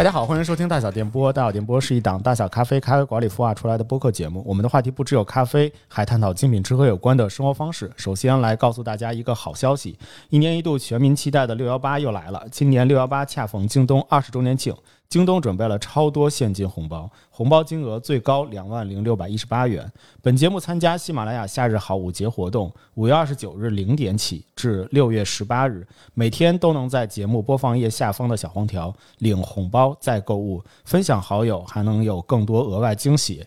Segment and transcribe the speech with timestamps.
[0.00, 1.30] 大家好，欢迎收听大小电波。
[1.30, 4.42] 大小电波是一档大小咖啡咖啡馆里孵化出来的播客节目。
[4.46, 7.92] 我们的话题不只有咖啡，还探讨精品吃喝有关的生活方式。
[7.96, 9.98] 首先来告诉大家一个好消息：
[10.30, 12.42] 一年一度全民期待的六幺八又来了。
[12.50, 14.74] 今年六幺八恰逢京东二十周年庆。
[15.10, 19.90] 京东准备了超多现金红包，红包金额最高两万零六百一十八元。
[20.22, 25.84] 本节目参加喜马拉雅夏日好物节活动，五月二十九日零点起至六月十八日，
[26.14, 33.44] 每天都能在节目播放页下方的小黄条领红包再购物，分享好友还能有更多额外惊喜。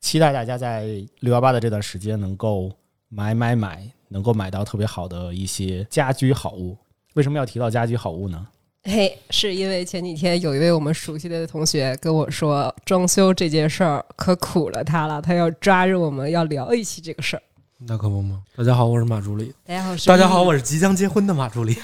[0.00, 0.86] 期待大家在
[1.20, 2.72] 六幺八的这段时间能够
[3.08, 6.76] 买买买，能够买到特别好的一些家居好物。
[7.14, 8.48] 为什么要提到家居好物呢？
[8.86, 17.42] 嘿，是因为前几天有一位我们熟悉的同学跟我说，装修这件事儿可苦了他了，他要抓着我们要聊一期这个事儿。
[17.86, 18.42] 那可不吗？
[18.54, 19.54] 大家好，我是马助理。
[19.66, 21.74] 大家好，大家好，我是即将结婚的马助理。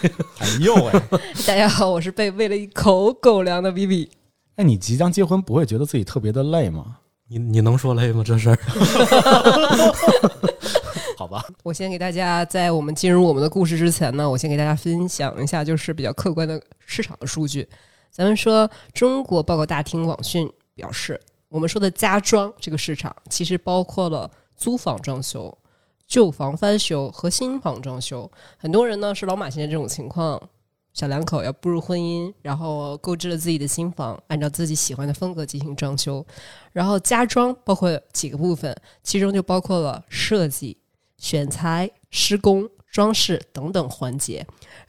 [0.41, 0.93] 哎呦喂！
[1.47, 4.07] 大家好，我是被喂了一口狗粮的 Vivi。
[4.57, 6.99] 哎，你即将结婚，不会觉得自己特别的累吗？
[7.29, 8.23] 你你能说累吗？
[8.23, 8.59] 这事儿？
[11.31, 17.67] 吧， 我先给大家，在我们进入我们的故事之前呢，我先给大家分享一下，就是比较客观的市场的数据。
[18.11, 25.57] 咱们说，中国报告大厅网讯表示，我们说的家装这个市场，其实包括了租房装修、
[26.07, 28.29] 旧房翻修和新房装修。
[28.59, 30.43] 很多人呢是老马现在这种情况，
[30.93, 36.27] 小两口要步入婚姻，然后购置了自己的新房，按照自己喜欢的风格进行装修。
[36.73, 40.77] 然后家装包括几个部分，其中就包括了设计。
[41.21, 44.39] 选材、施工、装饰等等环节，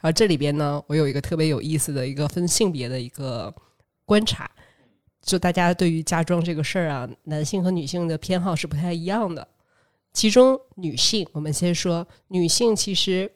[0.00, 3.54] 后这里边呢，我有一个特别有意思的一个分性别的一个
[4.04, 4.50] 观察，
[5.20, 9.46] 就大家对于家装这个事儿啊，男性和女性的偏好是不太一样的。
[10.12, 13.30] 其中女性，我们先说女性，其实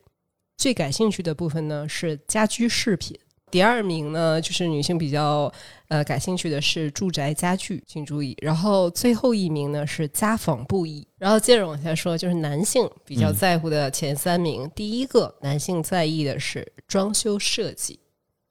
[0.57, 3.19] 最感兴趣的部分呢是家居饰品。
[3.49, 5.51] 第二名呢，就是女性比较
[5.87, 8.37] 呃感兴趣的是住宅家具，请注意。
[8.43, 11.07] 然后最后一名呢是家纺布艺。
[11.17, 14.69] 然后接着往下说，就是男性比较在乎的前三名。
[14.75, 18.01] 第一个，男性在意的是装修设计。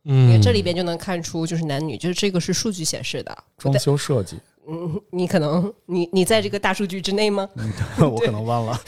[0.06, 4.38] 嗯，你看这里边就能看出，就是男女，就是这个是数据显示的装修设计。
[4.68, 7.48] 嗯，你可能你你在这个大数据之内吗？
[8.00, 8.80] 我可能忘了。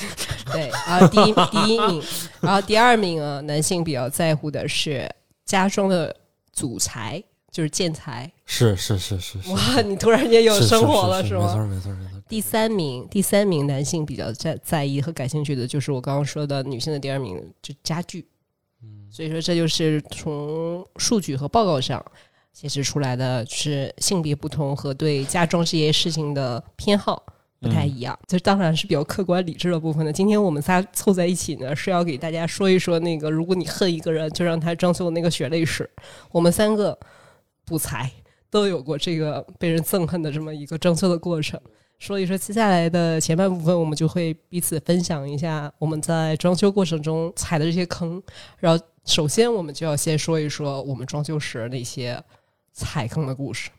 [0.53, 2.01] 对啊，第一第一名，
[2.39, 5.05] 然后第二名啊，男性比较在乎的是。
[5.47, 6.15] 家装的
[6.53, 9.39] 主材就是建材，是是是是。
[9.49, 11.47] 哇，你突然间有生活了，是吗？
[11.47, 12.21] 没错没错没错。
[12.27, 18.27] 第三名，第三名男性比较在在意和感兴趣的就是我刚刚说的女性的第二名，就家具。
[18.83, 22.05] 嗯，所以说这就是从数据和报告上
[22.51, 27.25] 显示出来的，是性别不同和对家装这些事情的偏好。
[27.59, 30.13] 不太一样，这当然是比较客观理智的部分的。
[30.13, 35.89] 今天我们仨凑在一起呢，是要给大家说一说那个，如果你恨一个人，就让他装修那个血泪史。
[36.31, 36.97] 我们三个
[37.65, 38.11] 不才
[38.49, 41.59] 都有过这个被人憎恨的这么一个装修的过程。
[41.99, 48.21] 所以说，接下来的前半部分，我们就会彼此分享一下我们在装修过程中踩的这些坑。
[48.59, 52.23] 然后，首先我们就要先说一说我们装修时那些
[52.71, 53.71] 踩坑的故事。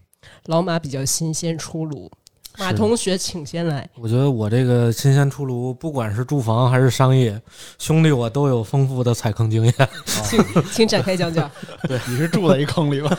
[0.47, 2.11] 老马比较新鲜出炉。
[2.59, 3.89] 马同学，请先来。
[3.95, 7.41] 我觉得我这个新鲜出炉，不管是住房还是商业，
[7.79, 9.75] 兄弟我都有丰富的踩坑经验。
[10.25, 11.51] 请请展开讲讲。
[11.87, 13.17] 对，你是住在一坑里吧？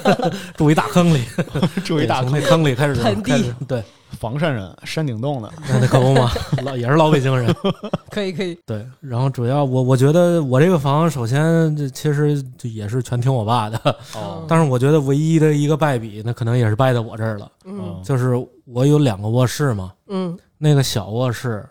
[0.56, 1.22] 住一大坑里，
[1.84, 3.54] 住一大坑那坑里开始盆地。
[3.66, 3.82] 对。
[4.18, 6.30] 房山人，山顶洞的，那可不嘛，
[6.64, 7.54] 老也是老北京人，
[8.10, 8.58] 可以可以。
[8.66, 13.78] 对，然后主要我我觉得我这个房，首先这其实也是全听我爸的，
[14.14, 21.64] 哦，但是我觉得唯一的一个败笔，那可能也是败在我这儿了，嗯，就是我有两个卧室嘛，嗯，那个小卧室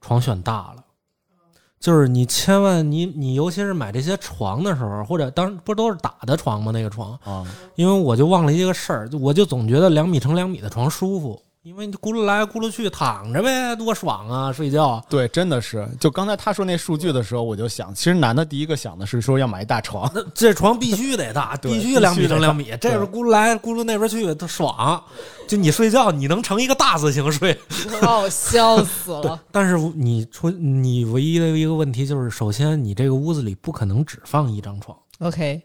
[0.00, 0.84] 床选大了，
[1.78, 6.70] 就是你千万你你尤其是买这些床的时候，或者当不都是打的床吗？
[6.72, 7.18] 那个床？
[7.24, 7.44] 啊，
[7.74, 11.42] 因为我就忘了一个事儿，我就总觉得两米乘两米的床舒服。
[11.64, 14.52] 因为你咕噜来咕噜去躺着呗，多爽啊！
[14.52, 15.00] 睡觉。
[15.08, 15.88] 对，真的是。
[16.00, 22.76] 就刚才他说那数据的时候，我就想，其实男的第一个想的是说要买一大床，那这床必须得大， 必须两米乘两米。
[22.80, 25.00] 这是咕噜来咕噜那边去，他爽。
[25.46, 27.56] 就你睡觉，你能成一个大字形睡，
[28.00, 29.40] 把 我，笑死了。
[29.52, 34.98] 但是你出你唯一的一个问题就是，首先你这个屋子里不可能只放一张床。
[35.20, 35.62] OK，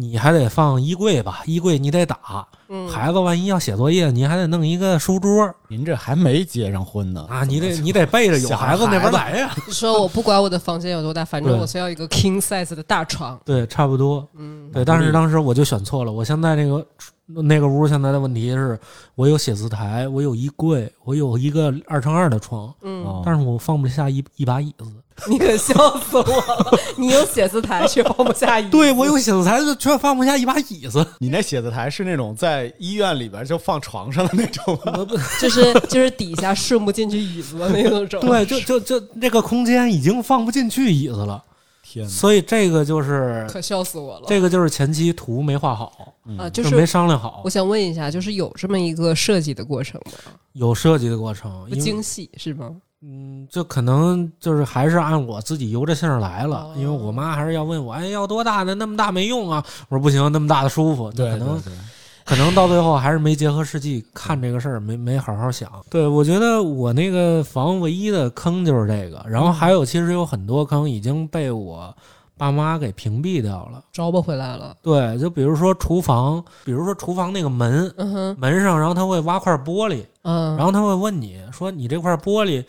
[0.00, 1.42] 你还得放衣柜吧？
[1.44, 2.46] 衣柜你得打。
[2.68, 9.52] 嗯，孩子万一要写作业，你还得弄一个书桌您这还没结上婚呢啊，你得你得背着有孩子那边来呀。
[9.66, 13.36] 你说我不管我的房间有多大，反正我是要一个 king size 的大床。
[13.44, 14.24] 对，差不多。
[14.36, 16.12] 嗯，对，但是当时我就选错了。
[16.12, 16.86] 我现在那个
[17.28, 18.78] 那个屋现在的问题是，
[19.14, 24.86] 我有写字台，我有衣柜，我有一个二乘二的床，嗯，哦但是我放不下一一把椅子。
[25.26, 26.78] 你可笑死我了！
[26.96, 28.70] 你有写字台却放不下 椅子。
[28.70, 31.04] 对我有写字台，就却放不下一把椅子。
[31.18, 35.04] 你那写字台是那种在医院里边就放床上的那种吗？
[35.42, 38.20] 就是就是底下顺不进去椅子的那种。
[38.20, 41.42] 对，就就就那个空间已经放不进去椅子了，
[41.90, 42.10] 天哪！
[42.10, 44.26] 所以这个就是可笑死我了。
[44.26, 50.32] 这个就是前期图没画好，啊，就就是没商量好我，想问一下，就是有这么一个设计的过程吗？
[50.52, 52.70] 有设计的过程，不精细是吗？
[53.00, 58.74] 嗯，就可能就是还是按我自己由着性儿来了，哦因为我妈还是要问我，哎，要多大的？
[58.74, 59.64] 那么大没用啊！
[59.88, 61.10] 我说不行，那么大的舒服。
[61.12, 61.78] 对，可能对对
[62.28, 65.66] 可能到最后还是没结合实际看这个事儿，没没好好想。
[65.88, 71.96] 对我觉得我那个房唯一的坑就是这个，然后还有其实有很多坑已经被我
[72.36, 73.82] 爸妈给屏蔽掉了。
[73.90, 74.76] 招不回来了。
[74.82, 82.62] 对，就比如说厨房，比如说厨房那个门嗯，门上，然后他会挖块玻璃，嗯，然后他会问你说你这块玻璃，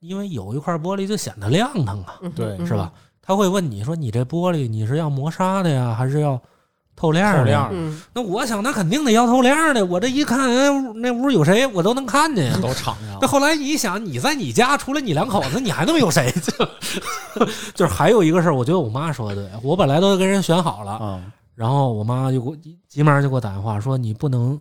[0.00, 2.90] 因为有一块玻璃就显得亮堂啊，对嗯是吧？
[3.20, 6.40] 他会问你说你这玻璃你是要磨砂的呀，还是要
[6.96, 7.36] 透亮？
[7.38, 12.58] 透亮嗯，那我想那肯定得要透亮的，我这一看，哎，那屋有谁我都能看见呀。
[12.62, 13.26] 都敞亮那。
[13.26, 16.32] 后来你一想，你在你家除了你两口子，你还能有谁？
[16.40, 22.56] 就 就是还有一个事儿，我觉得我妈说的对，我本来都跟人选好了，嗯，然后我妈就给我
[22.88, 24.60] 急忙就给我打电话说，你不能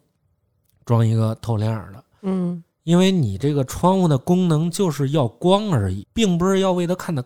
[0.85, 7.23] 装一个透亮的，嗯因为你这个窗户的功能就是要光而已，并不是要为它看得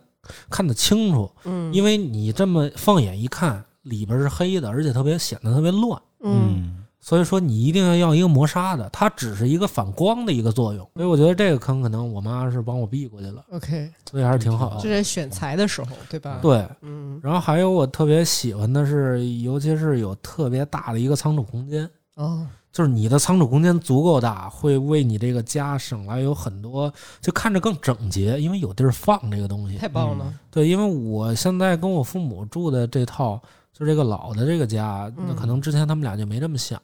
[0.52, 1.32] 看得清楚。
[1.46, 6.02] 嗯，因为你这么放眼一看，里边是黑的，而且特别显得特别乱。
[6.22, 10.86] 嗯所以说你一定要要一个磨砂的，它只是一个反光的一个作用。
[10.96, 14.90] 所以我觉得这个坑可能我妈是帮我避过去了，，OK，所以还是挺好这。
[14.90, 21.90] 是选材的时候，对吧？，对，嗯然后还有我特别喜欢的是，尤其是有特别大的一个仓储空间。
[22.16, 26.92] 哦，就是你的仓储空间足够大，会为你这个家省来有很多，
[27.22, 29.78] 就看着更整洁，因为有地儿放这个东西。
[29.78, 30.34] 太棒了。
[30.52, 33.40] 对，因为我现在跟我父母住的这套，
[33.78, 36.82] 就这个老的这个家，那嗯可能之前他们俩就没这么想，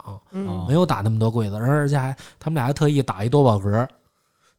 [0.68, 3.88] 没有打那么多柜子，而且还他们俩还特意打一多宝格，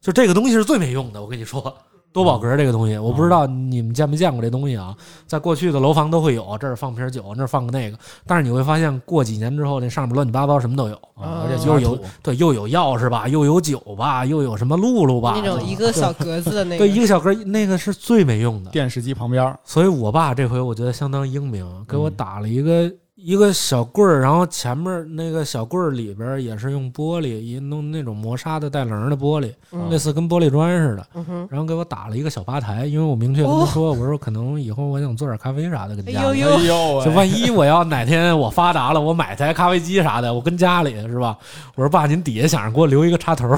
[0.01, 1.73] 就这个东西是最没用的，我跟你说。
[2.15, 4.95] 多宝格这个东西，我不知道你们见没见过这东西啊？
[5.27, 10.95] 在过去的楼房都会有，这儿放瓶酒，那儿放个那个，但是你会发现，过几年之后，那上面乱七八糟什么都有。
[11.15, 18.71] 啊而且又有对，又有钥匙吧，又有酒吧，又有什么露露吧，那种一个小格子的那对个，一个小格，那个是最没用的。
[18.71, 22.89] 电视机旁边儿，所以我爸这回我觉得相当英明，给我嗯打了一个、
[23.27, 31.07] 一个小柜儿，然后前面那个小柜儿里边也是用玻璃，一弄那种磨砂的带棱儿的玻璃，嗯类似跟玻璃砖似的。
[31.15, 36.17] 嗯，然后给我打了一个小吧台，因为我明确跟他说，我说可能以后我想做点咖啡啥的，跟家里。
[36.17, 41.35] 哎呦哎呦，就万一我要哪天我发达了，我买台咖啡机啥的，我跟家里是吧？
[41.73, 43.49] 我说爸，您底下想着给我留一个插头，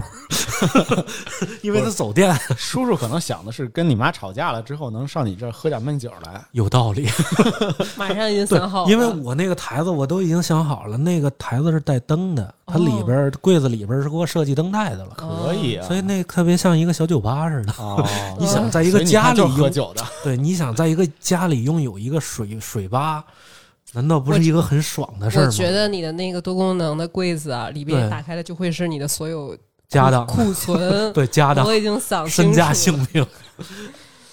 [1.61, 6.41] 因为他走电， 叔叔可能想的是跟你妈吵架了之后能上你这儿喝点闷酒来。
[6.53, 7.05] 有道理。
[7.97, 17.74] 马上已经对想好，了，因为我那个台子我都已经想好了，那个台子是带灯的，它里边儿柜子里边是给我设计灯带的了，可以啊，所以那特别像一个小酒吧似的。
[17.80, 18.06] 哦，
[18.39, 23.25] 你想在一个家里喝，酒的，对，你想在一个家里拥有一个水水吧，
[23.94, 25.48] 难道不是一个很爽的事儿吗？
[25.48, 29.57] 我觉得你的那个多功能的柜子啊，里边打开了就会是你的所有
[29.90, 31.66] 家当，库存， 对家当。
[31.66, 33.26] 我已经想清身家性命。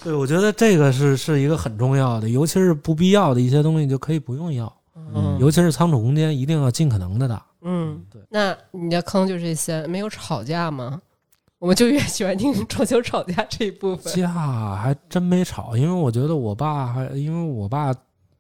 [0.04, 4.71] 对，我觉得这个是是一个很重要的，尤其是不必要的一些东西就可以不用要，
[5.14, 7.44] 嗯尤其是仓储空间一定要尽可能的大。
[7.62, 8.21] 嗯，对。
[8.28, 11.00] 那你的坑就这些，没有吵架吗？
[11.59, 14.12] 我们就越喜欢听装修吵架这一部分。
[14.12, 17.90] 架还真没吵，因为我觉得我爸还因为我爸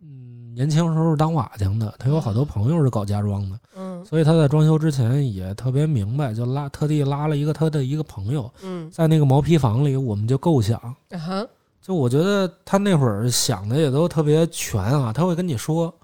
[0.02, 10.78] 嗯年轻时候是当瓦匠的，他有好多朋友是搞家装的，嗯所以他在装修之前也特别明白，就拉特地拉了一个他的一个朋友，嗯在那个毛坯房里，我们就构想。
[11.10, 11.46] 啊哈
[11.80, 15.94] 就我觉得他那会儿想的也都特别全啊，他会跟你说，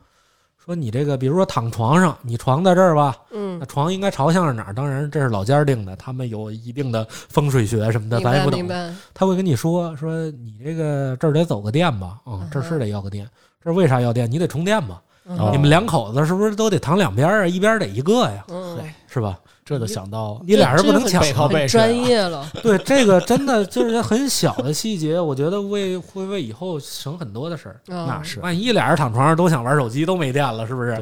[0.63, 4.75] 说你这个，比如说躺床上，你床在这儿吧，嗯那，床应该朝向是哪儿？
[4.75, 8.69] 当然这是老家儿定的，他们有一定的风水学什么的，咱也不懂。
[9.15, 13.27] 他会跟你说说你这个这儿得走个电吧，啊、嗯这是得要个电，
[13.65, 14.31] 这儿为啥要电？
[14.31, 15.01] 你得充电吧？
[15.25, 17.47] 你们两口子是不是都得躺两边儿啊？
[17.47, 18.45] 一边儿得一个呀？
[18.49, 19.39] 嗯是吧？
[19.71, 22.45] 这就想到你俩人不能抢背靠背很专业了。
[22.61, 27.81] 对，这个真的就是很小的细节，我觉得为会为以后省很多的事儿。
[27.87, 31.01] 那那是万一俩人躺床上都想玩手机，都没电了，是不是？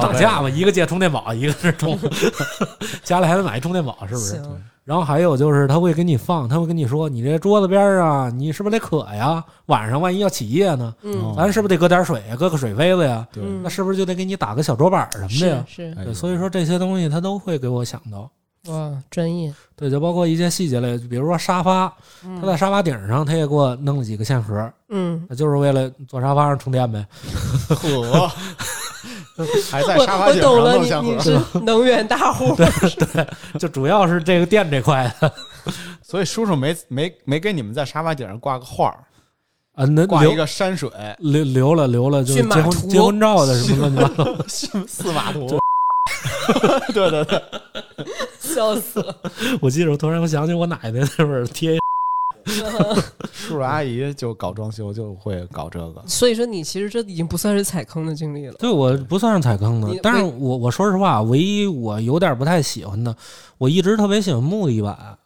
[0.00, 1.98] 打架 嘛，一个借充电宝，一个是充，
[3.04, 4.40] 家里还得买一充电宝，是不是？
[4.84, 9.42] 行，然后还有就是他会给你放，他会跟你说，你这桌子边儿啊，你是不是得渴呀？
[9.66, 10.94] 晚上万一要起夜呢，
[11.36, 13.26] 咱是不是得搁点水呀，搁个水杯子呀？
[13.62, 15.64] 那是不是就得给你打个小桌板儿什么的呀？
[15.68, 18.30] 是哎对，所以说这些东西他都会给我想到。
[18.68, 19.52] 哇，专业。
[19.74, 21.92] 对，就包括一些细节类，比如说沙发，
[22.40, 27.04] 他在沙发顶上，他也给我弄了几个线盒，嗯，那就是为了坐沙发上充电呗。
[27.68, 28.30] 呵，
[29.70, 32.54] 还在我沙发顶我懂了，上弄香你你，是 能源大户。
[32.54, 32.66] 对
[33.06, 33.26] 对
[33.58, 35.32] 就主要是这个电这块的
[36.02, 39.04] 所以叔叔没没没给你们在沙发顶上挂个画儿，
[39.74, 44.36] 啊，那留挂一个山水，留留了留了，就是结婚结婚照的什么乱七八糟。
[44.86, 45.58] 四马图。
[46.92, 47.42] 对对对，
[48.40, 49.14] 笑死了。
[49.60, 51.78] 我记得，我突然我想起我奶奶那会儿贴，
[53.32, 56.02] 叔叔阿姨就搞装修就会搞这个。
[56.06, 58.54] 所以说，你其实这已经不算是踩坑的经历了。
[58.58, 63.14] 对我不算是踩坑的，但是我我说实话，唯一我有点不太喜欢的，
[63.58, 65.18] 我一直特别喜欢木地板，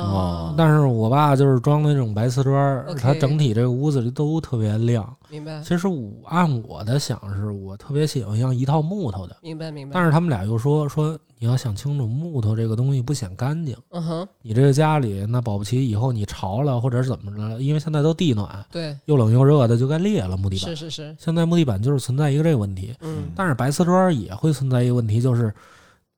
[0.00, 0.54] 哦。
[0.56, 5.16] 但是我爸就是装的那种白瓷砖它整体这个屋子里都特别亮。
[5.28, 9.94] 明白，其实我按我的想是，我特别喜欢像一套木头的，明白，明白。
[9.94, 20.76] 但是他们俩又说说你要想清楚，木头这个东西不显干净，嗯哼，你这个家里那保不齐以后你潮了或者是怎么着了，因为现在都地暖，对，又冷又热的就该裂了木地板。
[20.76, 20.76] 是。
[20.76, 25.52] 是是，现在木地板就是存在一个这个问题，嗯，但是白瓷砖也会存在一个问题，就是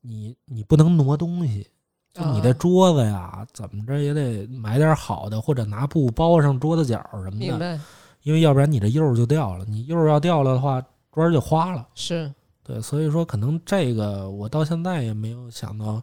[0.01, 1.67] 你你不能挪东西。
[2.15, 7.81] 就你啊这桌子呀，怎么着也得买点好的，或者拿布包上桌子角什么的，白，
[8.23, 9.65] 因为要不然你这釉儿就掉了。
[9.69, 10.81] 你釉儿要掉了的话，
[11.13, 11.89] 砖儿就花了。
[11.97, 16.01] 是对，所以说可能这个我到现在也没有想到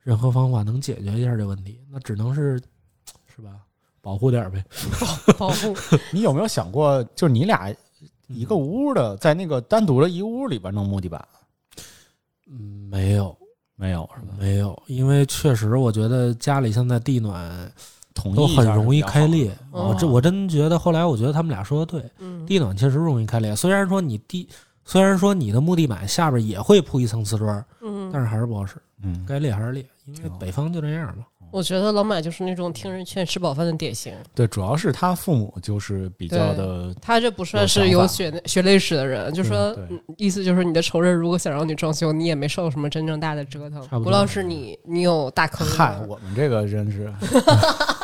[0.00, 2.58] 任何方法能解决一下这问题，那只能是
[3.32, 3.50] 是吧，
[4.00, 4.64] 保护点儿呗。
[5.38, 5.76] 保护。
[6.10, 7.70] 你有没有想过，就是你俩
[8.28, 11.22] 一个屋的，在那个单独的一屋里边弄木地板？
[12.50, 13.36] 嗯，没有，
[13.80, 14.34] 没有是吧？
[14.38, 17.50] 没有，因为确实我觉得家里现在地暖
[18.36, 19.50] 都很容易开裂。
[19.70, 23.56] 哦我这我真觉得后来我觉得他们俩说的对，嗯，地暖确实容易开裂。
[23.56, 24.46] 虽然说你地，
[24.84, 31.24] 虽然说你的木地板下边也会铺一层瓷砖，嗯，但是还是不好使，嗯，该裂还是裂，因为哦北方就这样嘛。
[31.50, 34.12] 我觉得老马就是那种听人劝吃饱饭的典型。
[34.34, 39.76] 对，主要是他父母就是比较的，他这不算是有血血泪史的人，就说
[40.16, 43.80] 意思就是你的仇人如果想让你装修，你也没受什么真正大的折腾。
[43.82, 45.74] 差不多不老是你，你有大坑的。
[45.74, 47.12] 嗨，我们这个真是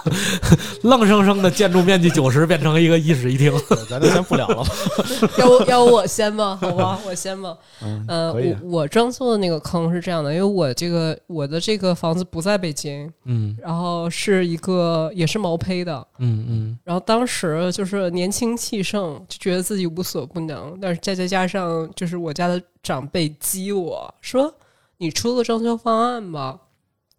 [0.83, 3.53] 愣生生的建筑面积九十变成一个一室一厅，
[3.89, 4.71] 咱就先不聊了吧。
[5.39, 7.57] 要不要我先吧，好吧，我先吧。
[7.83, 13.57] 嗯，呃，可以我我装修的那个坑是这样的，因为我这个我的这个房子不在北京，嗯。
[13.61, 16.79] 然后是一个也是毛坯的，嗯嗯。
[16.85, 24.53] 然后当时就是年轻气盛，就觉得自己无所不能，但是再再加上就是我家的长辈激我说
[24.99, 26.59] ：“你出个装修方案吧。”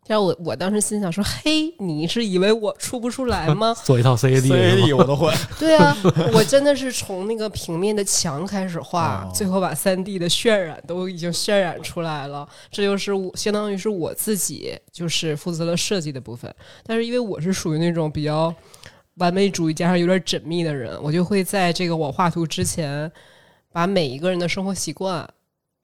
[0.07, 5.33] 然后我我当时心想说：“嘿，你是以为我出不出来吗做一套 CAD 是吧 CAD 我都会？
[5.59, 5.95] ”对啊，
[6.33, 12.47] 我真的是从那个平面的墙开始画，哦最后把三 D 的渲染都已经渲染出来了。
[12.71, 16.53] 这就是我相当于是我自己就是负责了设计的部分，
[16.85, 18.53] 但是因为我是属于那种比较
[19.15, 23.11] 完美主义加上有点缜密的人，我就会在这个我画图之前，
[23.71, 25.27] 把每一个人的生活习惯，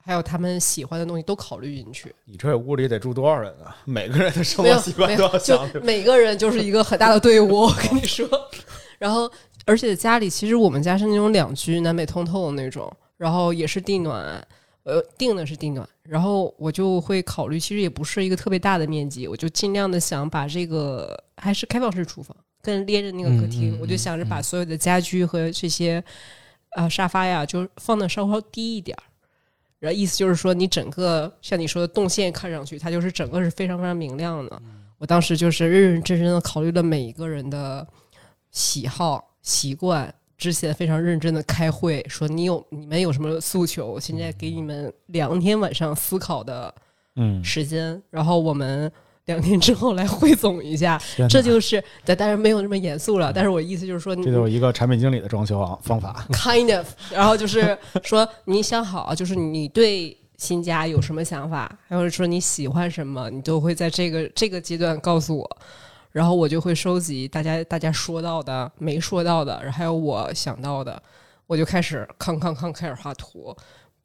[0.06, 2.14] 还有他们喜欢的东西都考虑进去。
[2.26, 3.76] 你这屋里得住多少人啊？
[3.86, 5.80] 每个人的生活习惯，都要就想着。
[5.82, 8.28] 每个人就是一个很大的队伍，我跟你说。
[9.00, 9.32] 然后，
[9.66, 14.46] 而且家里其实我们家是那种两居南北通透的那种，然后也是地暖，
[14.84, 15.88] 呃，定的是地暖。
[16.04, 26.04] 然后我就会考虑，其实也不是一个特别大的面积，我就尽量的想把这个还是开放式厨房，跟连着那个客厅，嗯嗯我就想着嗯把所有的家居和这些
[26.72, 29.04] 啊、沙发呀，就放的稍稍低一点儿。
[29.84, 34.62] 然后意思就是说，你整个像你说的动线看上去，它就是整个是非常非常明亮的。
[34.98, 37.86] 我当时就是认认真真的考虑了每一个人的
[38.50, 46.74] 喜好、习惯，之前非常认真的开会，说你有你们有什么诉求，现在给你们两天晚上思考的
[47.18, 48.90] 嗯，时间，然后我们
[49.26, 51.02] 两天之后来汇总一下。
[51.30, 53.32] 这就是，但当然没有那么严肃了。
[53.34, 56.26] 但是我意思就是说，这就是一个产品经理的装修啊方法。
[56.32, 65.58] kind of，然后就是说你想好，就是你对新家有什么想法，还有说你喜欢什么，你都会在这个这个阶段告诉我，
[66.12, 71.02] 然后我就会收集大家大家说到的、没说到的，然后还有我想到的，
[71.48, 73.56] 我就开始康康康开始画图。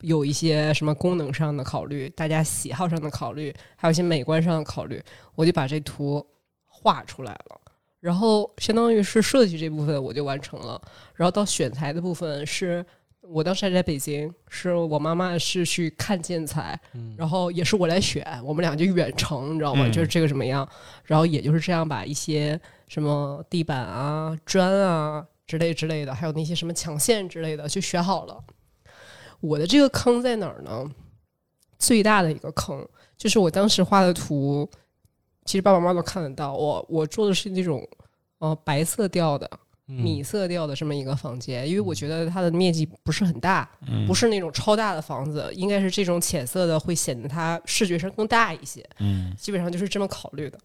[0.00, 5.02] 有一些什么功能上的考虑，大家喜好上的考虑，还有一些美观上的考虑，
[5.34, 6.24] 我就把这图
[6.66, 7.60] 画出来了。
[8.00, 10.80] 然后相当于是设计这部分我就完成了，
[11.14, 12.84] 然后到选材的部分是
[13.22, 16.80] 我当时还在北京，是我妈妈是去看建材，
[17.16, 19.84] 然后也是我来选，我们俩就远程，你知道吗？
[19.88, 20.66] 嗯就是这个什么样？
[21.04, 28.38] 然后也就是这样把一些什么地板啊、砖啊之类之类的，还有那些什么墙线之类的就选好了。
[29.40, 30.90] 我的这个坑在哪儿呢？
[31.78, 32.84] 最大的一个坑
[33.16, 34.68] 就是我当时画的图，
[35.44, 36.52] 其实爸爸妈妈都看得到。
[36.52, 37.86] 我我做的是那种
[38.38, 39.48] 呃白色调的、
[39.86, 48.84] 米色调的这么一个房间，因为我觉得它的面积不是很大，嗯不是那种超大的房子，应该是这种浅色的会显得它视觉上更大一些。
[48.98, 50.58] 嗯基本上就是这么考虑的。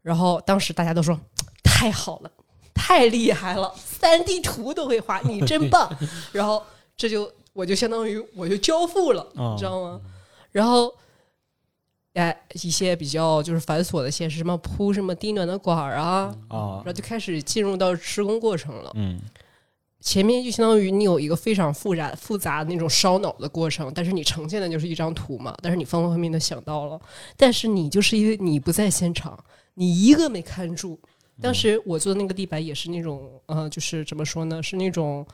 [0.00, 1.18] 然后当时大家都说
[1.62, 2.30] 太好了，
[2.72, 5.88] 太厉害了，三 D 图都会画，你真棒。
[6.32, 6.62] 然后
[6.96, 10.00] 这就我就相当于我就交付了，哦你知道吗？
[10.50, 10.92] 然后。
[12.14, 18.92] 哎，一些比较就是繁琐的一些什么铺什么地暖的管儿啊，啊然后就开始进入到施工过程了。
[18.96, 19.18] 嗯
[19.98, 27.00] 前面就相当于你有一个非常复杂复杂的那种烧脑的过程，但是你呈现的就是一张图嘛，但是你方方面面的想到了，
[27.34, 29.42] 但是你就是因为你不在现场，
[29.72, 31.00] 你一个没看住。
[31.40, 35.26] 当时我做的那个地板也是那种，呃，就是怎么说呢，是那种，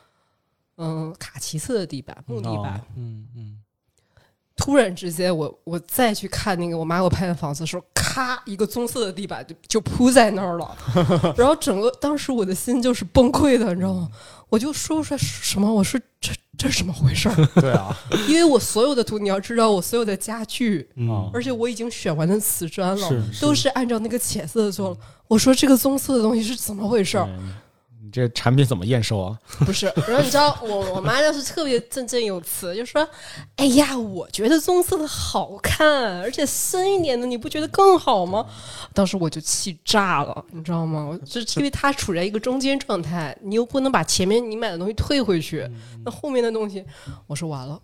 [0.79, 2.75] 嗯、卡其色的地板，木地板。
[2.75, 3.59] 哦嗯嗯
[4.61, 10.77] 突然之间我，我再去看那个我妈给我拍的房子的时候，咔，一个棕色的地板就就铺在那儿了，
[11.39, 14.11] 然后整个当时我的心就是崩溃的，你知道吗？
[14.49, 17.47] 我就说不出来什么，我说这这是什么回事儿？
[17.61, 24.97] 对啊， 因为我所有的图，你要知道，我所有的家具，嗯，而且我已经选完的瓷砖了，是都是按照那个浅色的做了。
[25.29, 27.27] 我说这个棕色的东西是怎么回事儿？
[27.29, 27.55] 嗯
[28.01, 29.39] 你这产品怎么验收啊？
[29.67, 33.07] 不是，然后你知道我我妈当时特别振振有词，就说
[33.57, 38.47] ：“哎呀，我觉得棕色的好看，而且深一点的你不觉得更好吗？”
[38.95, 41.07] 当时我就气炸了，你知道吗？
[41.11, 45.69] 我就是 因为它处在一个中间状态，你又不能把前面你买的东西退回去，
[46.05, 46.85] 那后面的东西，
[47.27, 47.81] 我说完了。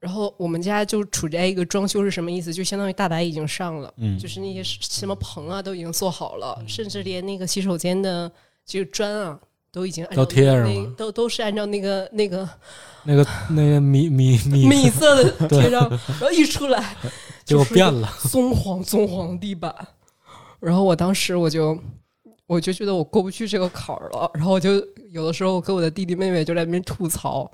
[0.00, 2.52] 然后我们家就处在一个装修是什么意思？
[2.54, 8.32] 就相当于大白已经上了，嗯就是那些什么棚啊都已经做好了，甚至连那个洗手间的
[8.64, 9.38] 这个砖啊
[9.70, 12.48] 都已经按照都贴上了都都是按照那个那个
[13.04, 16.96] 那个那个米米米米色的贴上，然后一出来
[17.44, 19.74] 就变了，棕黄棕黄地板，
[20.60, 21.78] 然后我当时我就
[22.46, 27.50] 我就觉得我过不去这个坎儿了，然后我就有的时候跟我的弟弟妹妹就在那边吐槽。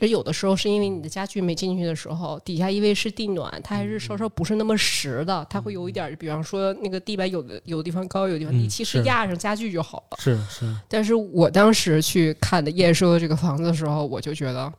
[0.00, 10.16] 而有的时候是因为你的家具没进去的时候，底下因为是地暖，它还是稍稍不是那么实的，它会有一点儿，比方说那个地板有的有的地方高，有的地方低，嗯其实压上家具就好了。
[10.18, 14.72] 是是，但是我当时去看的验收的这个房子的时候，我就觉得，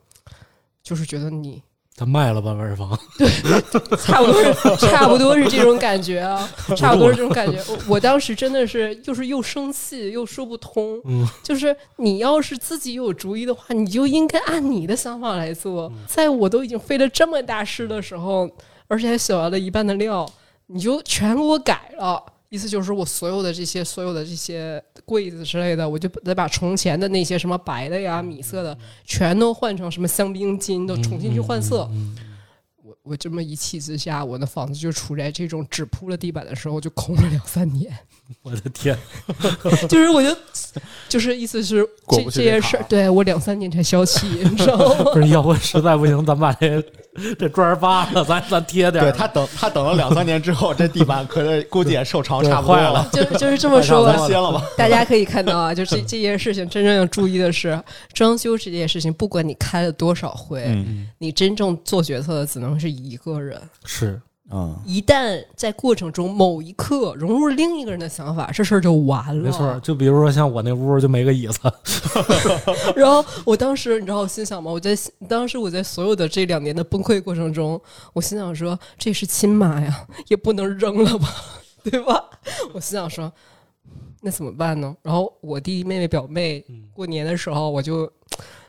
[0.82, 1.62] 就是觉得你
[1.96, 2.98] 他卖了吧外房，
[4.00, 7.58] 差不多是差不多是这种感觉啊， 差不多是这种感觉。
[7.70, 15.84] 我我当时真的是就是又生气又说不通，嗯就是你要是自己有主意的话，你就应该按你的想法来做。
[15.94, 18.50] 嗯在我都已经费了这么大事的时候，
[18.88, 20.28] 而且还写完了一半的料，
[20.68, 22.22] 你就全给我改了。
[22.54, 31.90] 意思就是我所有的这些所有的这些柜子之类的，我就得把从前的那些什么白的呀、米色的，全都换成什么香槟金，都重新去换色。
[31.92, 32.16] 嗯
[32.84, 37.92] 我我这么一气之下，我的房子就处在这种只铺了地板的时候，就空了两三年。
[38.42, 38.98] 我的天，
[39.88, 40.36] 就是我就
[41.08, 45.04] 就是意思是这这坎儿这件事儿，对我两三年才消气，你知道吗？
[45.14, 46.84] 不是要不实在不行，咱把这
[47.38, 49.12] 这砖儿扒了，咱咱贴点儿。
[49.12, 53.08] 对他等他等了两三年之后，这地板可能估计也受潮对差不多坏了。
[53.14, 54.16] 就就是这么说吧。
[54.18, 54.64] 咱歇了吧。
[54.78, 57.82] 大家可以看到啊，就是这件事情，真正要注意的是，
[58.14, 63.62] 装修这件事情，不管你开了多少会，嗯你真正做决策的只能是一个人。
[63.86, 64.20] 是
[64.52, 69.44] 嗯，一旦在过程中某一刻融入另一个人的想法，这事儿就完了。
[69.44, 69.80] 没错。
[69.80, 71.60] 就比如说像我那屋就没个椅子，
[72.96, 74.70] 然后我当时，你知道我心想吗？
[74.70, 74.96] 我在
[75.30, 81.28] 当时我在所有的这两年的崩溃过程中，我心想说，这是亲妈呀，也不能扔了吧，
[81.84, 82.30] 对吧？
[82.74, 83.32] 我心想说，
[84.22, 84.94] 那怎么办呢？
[85.02, 88.12] 然后我弟弟妹妹表妹过年的时候，我就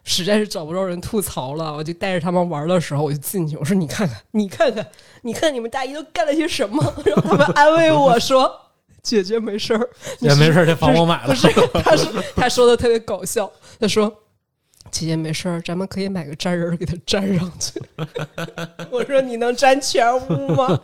[0.05, 4.87] 实在是找不着人吐槽了，我就带着他们玩的时候，我就进去，我说你看看，你看看，
[5.25, 6.81] 你看你们大姨都干了些什么？
[7.05, 8.61] 然后他们安慰我说。
[9.03, 11.29] 姐姐没事儿，你是也没事儿，这房我买了。
[11.29, 14.11] 不是，他说他说的特别搞笑，他说
[14.91, 17.83] ：“姐姐没事儿，咱们可以买个粘人儿给它粘上去。
[18.91, 20.81] ”我说：“你能粘全屋吗？”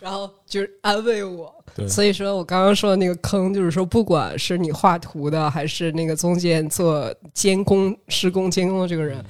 [0.00, 1.54] 然后就是安慰我。
[1.86, 9.22] 所以说我刚刚说的那个坑，就是说，不管是你画图的，还是那个中间做监工、施工监工的这个人，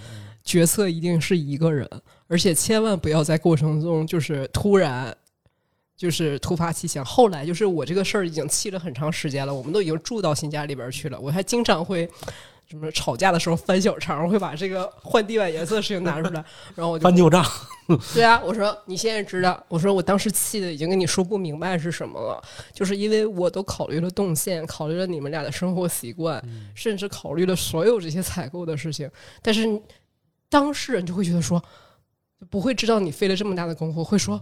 [0.45, 1.91] 决策一定是一个人，
[2.33, 5.15] 而且千万不要在过程中就是突然。
[5.95, 12.11] 就是突发奇想，后来就是我这个事儿已经气了很长时间了，我们都已经住到新家里边去了，我还经常会
[12.69, 17.47] 什么吵架的时候翻小肠，会把这个换地板颜色的事情拿出来， 然后我就翻旧账，
[18.15, 22.43] 对啊，我说你现在知道，我说我当时气的已经跟你说不明白是什么了，
[22.73, 26.43] 就是因为我都考虑了动线，考虑了你们俩的生活习惯，
[26.75, 29.09] 甚至考虑了所有这些采购的事情，
[29.41, 29.81] 但是
[30.49, 31.63] 当事人就会觉得说。
[32.51, 34.41] 不会知道你费了这么大的功夫，会说，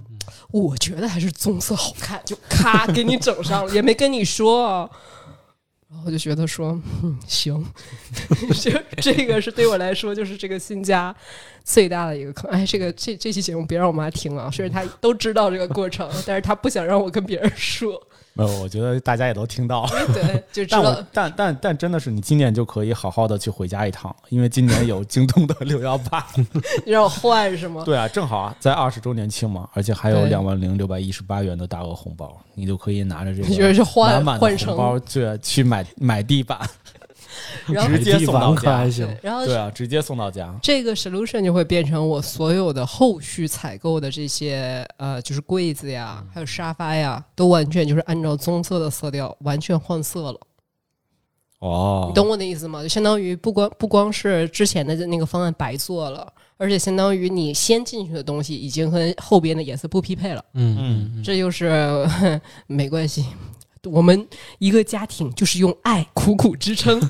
[0.50, 4.90] 我觉得还是棕色好看，就咔给你整上了， 也没跟你说。
[5.88, 7.66] 然后我就觉得说，嗯，行，
[8.54, 11.14] 就这个是对我来说，就是这个新家
[11.64, 12.48] 最大的一个坑。
[12.50, 18.00] 哎，这个这这期节目别让我妈听啊，虽然她都知道这个过程，但是她不想让我跟别人说。
[18.32, 19.90] 没有，我觉得大家也都听到了。
[20.14, 26.24] 对，就知但道我但但但真的是，你今年就可以好好的去回家一趟，因为今年有京东的六幺八。
[26.86, 27.82] 你让我换是吗？
[27.84, 36.58] 对啊，正好啊，在二十周年庆嘛，而且还有对两万零六百一十八元的大额红包，你就可以拿着这你觉得个是换满满的红包，去去买买地板，
[37.72, 38.90] 然后直接送到家还。
[38.90, 40.54] 行对，然后对啊，直接送到家。
[40.62, 50.40] 这个 solution 就会变成我所有的后续采购的这些呃，就是柜子呀，还有沙发呀，都完全就是按照棕色的色调完全换色了。
[51.60, 52.82] 哦，你懂我的意思吗？
[52.82, 60.42] 就相当于不光不光是之前的那个方案白做了，而且相当于你先进去的东西已经和后边的颜色不匹配了。
[60.54, 62.00] 嗯嗯嗯，这就是
[62.66, 63.26] 没关系。
[63.84, 64.26] 我们
[64.58, 67.00] 一个家庭就是用爱苦苦支撑，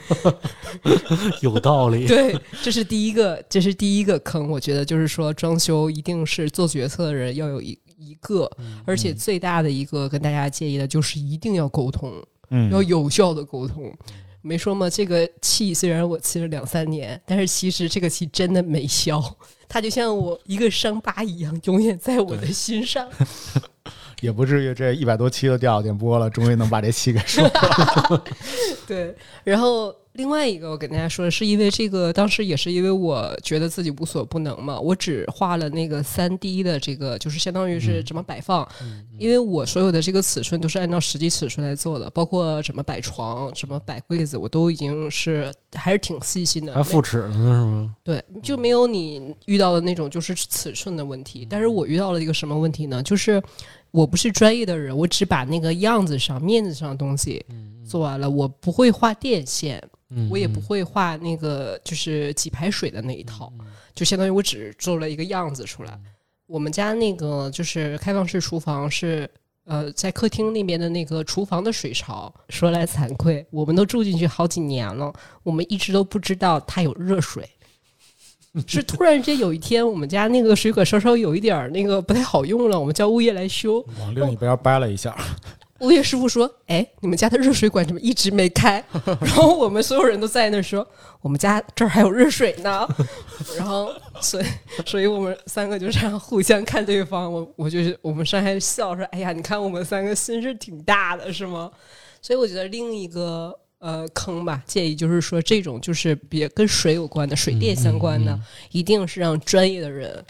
[1.42, 2.06] 有道理。
[2.08, 4.48] 对，这是第一个，这是第一个坑。
[4.48, 8.50] 我觉得就是说，装修一定是做决策的人要有一一个，
[8.84, 12.12] 而且最大的一个跟大家建议的就是一定要沟通，
[12.50, 13.92] 嗯要有效的沟通。
[14.42, 14.88] 没说吗？
[14.88, 19.22] 这个气虽然我气了两三年，但是其实这个气真的没消，
[19.68, 23.06] 它就像我一个伤疤一样，永远在我的心上。
[24.20, 28.24] 也不至于这一百多期都掉点播了，终于能把这期给说了。
[28.86, 38.68] 对，然后另外一个我跟大家说的是，因为这个当时也是因为我觉得自己无所不能嘛，我只画了那个三 D 的这个，就是相当于是怎么摆放，
[39.18, 46.74] 因为我所有的这个尺寸都是按照实际尺寸来做的，包括怎么摆床、怎么摆柜子，我都已经是还是挺细心的。
[46.74, 47.96] 还复尺呢是吗？
[48.04, 51.46] 对，就没有你遇到的那种就是尺寸的问题。
[51.48, 53.02] 但是我遇到了一个什么问题呢？
[53.02, 53.42] 就是
[53.90, 57.42] 我不是专业的人，我只把那个样子上、面子上的东西
[57.90, 63.52] 做完了，我不会画电线，嗯，我也不会画那个就是几排水的那一套，
[63.94, 65.98] 就相当于我只做了一个样子出来。
[66.46, 69.28] 我们家那个就是开放式厨房是。
[69.66, 75.12] 呃，在客厅那边的那个厨房的水槽，说来惭愧， 我们都住进去好几年了，
[75.44, 77.48] 我们一直都不知道它有热水。
[78.66, 83.84] 是突然间有一天，我们家那个水管稍稍有一点儿那个不太好用了，我们叫物业来修。
[84.00, 85.16] 往另一边掰了一下，
[85.80, 88.82] 物业师傅说：“哎，你们家的热水管怎么一直没开？”
[89.20, 90.86] 然后我们所有人都在那说
[91.22, 92.86] ：“我们家这儿还有热水呢。”
[93.56, 94.44] 然后，所以，
[94.86, 97.32] 所以我们三个就这样互相看对方。
[97.32, 101.70] 我，我就是我们上还笑说：“哎呀，你看我们三个心是挺大的，是吗？”
[102.22, 108.38] 所以我觉得另一个呃坑吧，建议就是说，这种就是别跟水有关的、水电相关的，
[108.70, 110.22] 一定是让专业的人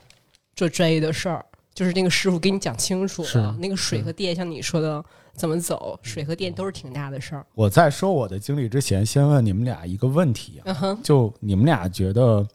[0.55, 1.45] 做专业的事儿。
[1.73, 5.03] 就是那个师傅给你讲清楚了，那个水和电，像你说的
[5.41, 7.47] 怎么走，水和电都是挺大的事儿。
[7.55, 10.61] 我在说我的经历之前，先问你们俩一个问题
[11.03, 12.47] 就你们俩觉得，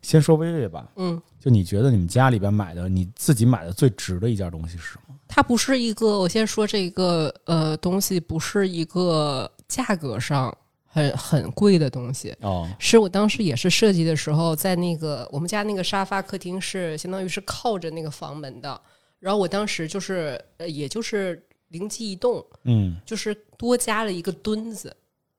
[0.00, 5.14] 先说薇薇吧，嗯，就你觉得你们家里边买的，你自己买的最值的一件东西是什么？
[5.28, 18.80] 它不是一个，我先说这个呃东西不是一个价格上很很贵的东西，哦，是我当时也是设计的时候，在那个我们家那个沙发客厅是相当于是靠着那个房门的，
[19.20, 21.42] 然后我当时就是呃也就是
[21.72, 24.94] 灵机一动，嗯，就是多加了一个墩子，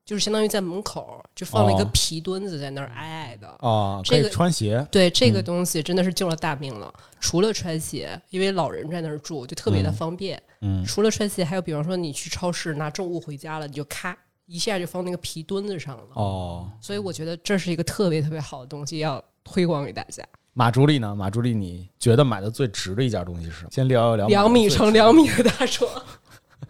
[0.06, 3.48] 就是相当于在门口就放了一个哦皮墩子在那儿矮矮的。
[3.60, 6.94] 哦，这个穿鞋，对这个嗯东西真的是救了大命了。
[7.22, 10.44] 除了穿鞋，因为老人在那儿住，就特别的嗯方便。
[10.62, 16.08] 嗯，除了穿鞋，还有比方说你去超市拿重物回家了，你就咔一下就放那个皮墩子上了。
[16.16, 20.24] 哦，所以我觉得这是一个特别特别好的东西，要推广给大家。
[20.56, 21.16] 马助理呢？
[21.16, 23.70] 马助理，你觉得买的最值的一件东西是什么？
[23.72, 25.90] 先聊一聊两米乘两米的大床，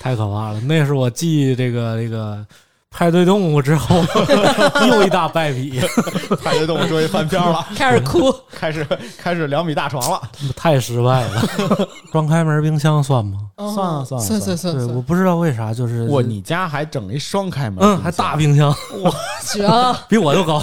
[0.00, 0.60] 太可怕了！
[0.62, 2.44] 那是我记这个这个
[2.90, 4.04] 派对动物之后
[4.88, 5.80] 又一大败笔，
[6.42, 8.34] 派对动物终于翻篇了， 开始哭。
[8.52, 10.20] 开始开始两米大床了。
[10.56, 11.88] 太失败了。
[12.12, 13.38] 双开门冰箱算吗？
[13.56, 18.74] 哦算了算了算算算对，我，不知道为啥，就是我，你家还整了一双开门，嗯，还大冰箱，
[19.44, 19.96] 绝了！
[20.08, 20.62] 比我都高。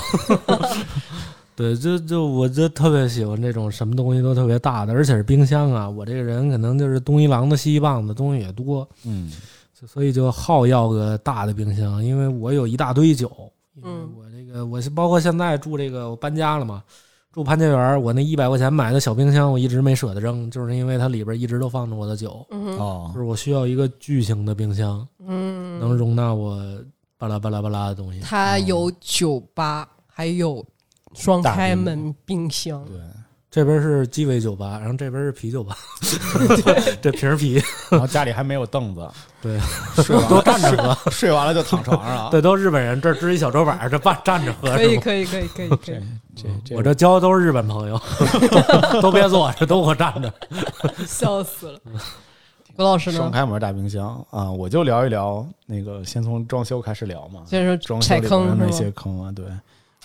[1.57, 5.89] 对，就就我就特别喜欢这种什么东西都特别大的，而且是冰箱啊。
[5.89, 9.31] 我这个人可能就是东一榔头西一棒子，东西也多，嗯，
[9.87, 13.31] 所以就好要个大的冰箱，因为我有一大堆酒。
[13.83, 16.83] 嗯我这个我是包括现在住这个我搬家了嘛，
[17.31, 26.59] 住潘家园，我那一百块钱买的小冰箱，我一直没舍得扔，就是因为它里边一直都放着我的酒，嗯哦就，是我需要一个巨型的冰箱，嗯，能容纳我
[27.17, 28.19] 巴拉巴拉巴拉的东西。
[28.19, 30.63] 它有酒吧，还有
[31.17, 32.85] 双开门冰箱。
[32.85, 32.95] 对，
[33.49, 35.75] 这边是鸡尾酒吧，然后这边是啤酒吧，
[37.01, 39.09] 这瓶儿啤，然后家里还没有凳子，
[39.41, 39.59] 对，
[40.03, 40.29] 睡完了。
[40.29, 42.29] 都站着喝，睡完了就躺床上。
[42.29, 45.99] 对，都日本人，这支一小桌板，这半站着喝可以，可以，可以，可以，可这以，
[46.35, 47.99] 这这，我这交的都是日本朋友，
[48.91, 50.31] 都都别坐着，都给我站着。
[51.07, 51.79] 笑死了。
[52.75, 53.17] 郭老师呢？
[53.17, 54.23] 双开门大冰箱。
[54.29, 58.71] 啊，我就聊一聊那个，先从装修开始聊嘛，先说装修里面那？
[58.71, 59.45] 些坑啊，对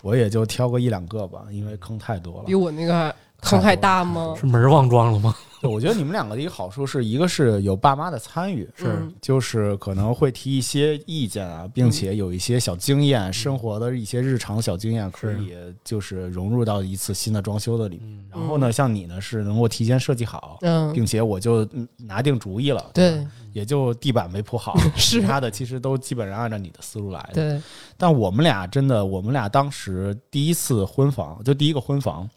[0.03, 2.55] 我也就挑个一两个吧，因为坑太多了比。
[2.55, 4.35] 我那个坑还大吗？
[4.39, 5.35] 是门忘装了吗？
[5.61, 18.09] 对我觉得你们两个的一个好处是一个是有爸妈的参与，是嗯就是可能会提一些意见啊，并且有一些小经验，生活的一些日常小经验可以就是融入到一次新的装修的里面。
[18.09, 27.35] 嗯然后呢，像你呢是能够提前设计好，嗯，并且我就嗯拿定主意了，对也就地板没铺好， 是其他的其实都基本上按照你的思路来的。
[27.35, 27.63] 对，
[27.97, 32.29] 但我们俩真的，我们俩当时第一次婚房，就第一个婚房，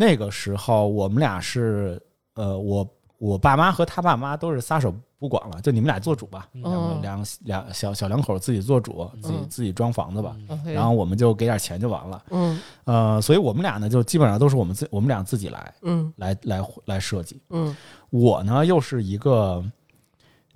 [0.00, 2.00] 那个时候我们俩是
[2.32, 10.34] 呃，我我爸妈和他爸妈都是撒手不管了，就你们俩做主吧，两两两小小两口自己做主，自己嗯自己装房子吧。
[10.64, 12.24] 然后我们就给点钱就完了。
[12.30, 12.58] 嗯。
[12.84, 16.10] 呃，所以我们俩呢，就基本上都是我们自我们俩自己来嗯。
[16.16, 17.38] 来来来设计。
[17.50, 17.76] 嗯。
[18.08, 19.62] 我呢又是一个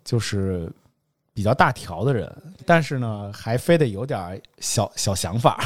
[0.02, 0.72] 就是
[1.34, 2.32] 比较大条的人，
[2.64, 5.58] 但是呢还非得有点小小想法，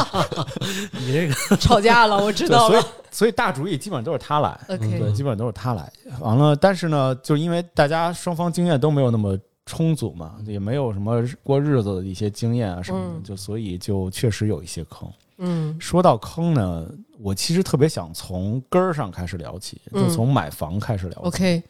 [0.92, 2.88] 你这个 吵架了，我知道了所以道。
[3.10, 5.90] 所以大主意基本上都是他来，对，OK，基本上都是他来。
[6.20, 15.10] 完了，但是呢，就因为大家双方经验都没有那么充足嘛，也没有什么过日子的一些经验啊什么的，嗯就所以就确实有一些坑。
[15.38, 16.86] 嗯说到坑呢，
[17.18, 21.26] 我其实特别想从根儿上开始聊起，就嗯从买房开始聊起。
[21.28, 21.62] ，OK，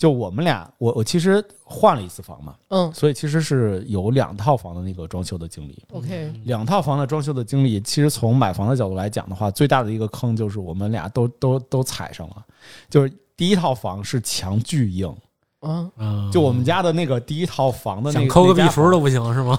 [0.00, 5.78] 就我们俩，我我其实换了一次房嘛，嗯所以其实是有两套房的那个装修的经历。
[5.92, 12.42] ，OK，两套房的装修的经历，其实从买房的角度来讲的话，最大的一个坑就是我们俩都都都踩上了。
[12.88, 15.14] 就是第一套房是墙巨硬，
[15.60, 19.58] 嗯嗯就我们家的那个第一套房的那个想抠个壁橱都不行是吗？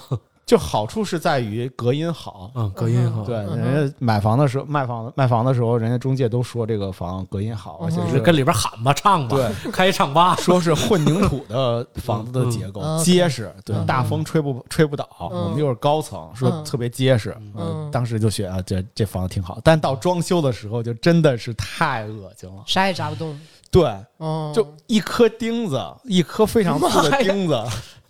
[0.52, 2.52] 就好处是在于隔音好。
[2.56, 9.72] 嗯，隔音好，对，人家买房的时候卖房卖房的时候，人家中介都说这个房隔音好，而且是跟里边喊吧，唱吧，对。
[9.72, 15.08] 开一唱吧，说是混凝土的房子的结构结实，对嗯，大风吹不吹不倒。
[15.32, 15.46] 嗯。
[15.46, 17.54] 我们又是高层，说嗯特别结实，嗯。
[17.56, 19.58] 嗯，当时就觉得啊，这这房子挺好。
[19.64, 22.62] 但到装修的时候，就真的是太恶心了。
[22.66, 23.40] 啥也扎不动。
[23.72, 27.58] 对，哦，就一颗钉子，一颗非常粗的钉子，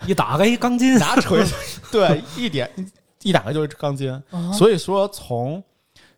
[0.08, 1.54] 一打开一钢筋，拿锤子，
[1.92, 2.70] 对，一点
[3.24, 4.12] 一打开就是钢筋。
[4.32, 5.64] 哦所以说，从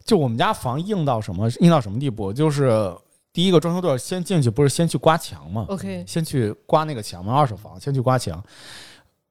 [0.06, 2.94] 就我们家房硬到什么硬到什么地步，就是
[3.32, 8.44] 第一个装修队先进去，不是先去刮墙吗？OK，先去刮那个墙嘛，二手房先去刮墙。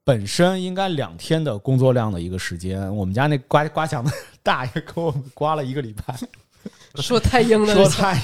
[0.05, 4.11] 本身应该两天的工作量的一个时间，我们家那刮刮墙的
[4.43, 6.15] 大爷给我们刮了一个礼拜，
[6.97, 8.21] 说太硬了，说太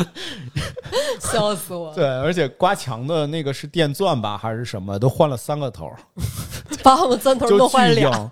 [1.20, 1.92] 笑死我！
[1.94, 5.96] 对，而且刮墙的那个是电钻吧还是什么，都换了三个头儿，
[6.82, 8.10] 把我们钻头都换俩。
[8.10, 8.30] 巨硬。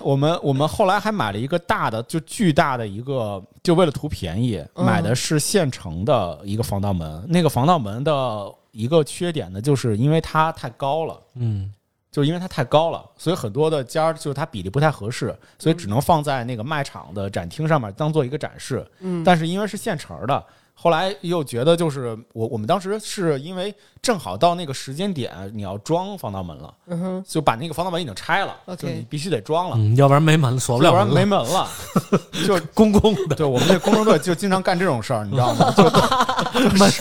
[0.00, 7.26] 我们我们后来还买了一个大的，就巨大的一个，就为了图便宜，嗯买的是现成的一个防盗门。
[7.28, 11.20] 那个防盗门的一个缺点呢，就是因为它太高了。
[11.34, 11.74] 嗯，
[12.10, 18.86] 就是因为它太高了，所以很多的尖儿就是它比例不太合适，所以只能放在那个卖场的展厅上面当做一个展示。
[19.00, 20.44] 嗯，但是因为是现成的，
[20.80, 31.68] 后来又觉得就是我我们当时是因为正好到那个时间点你要装防盗门了，嗯哼，就把那个防盗门已经拆了就你必须得装了，嗯，要不然没门，锁不了要不然没门了。
[32.46, 35.74] 就公共的对我们这工程队就经常干这种事儿，你知道吗？
[35.76, 35.82] 就
[36.78, 36.92] 门，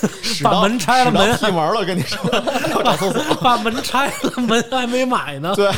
[0.44, 2.20] 把门拆了门劈门了，跟你说
[2.72, 3.24] 要找厕所。
[3.42, 5.54] 把门拆了，门还没买呢。
[5.56, 5.72] 对，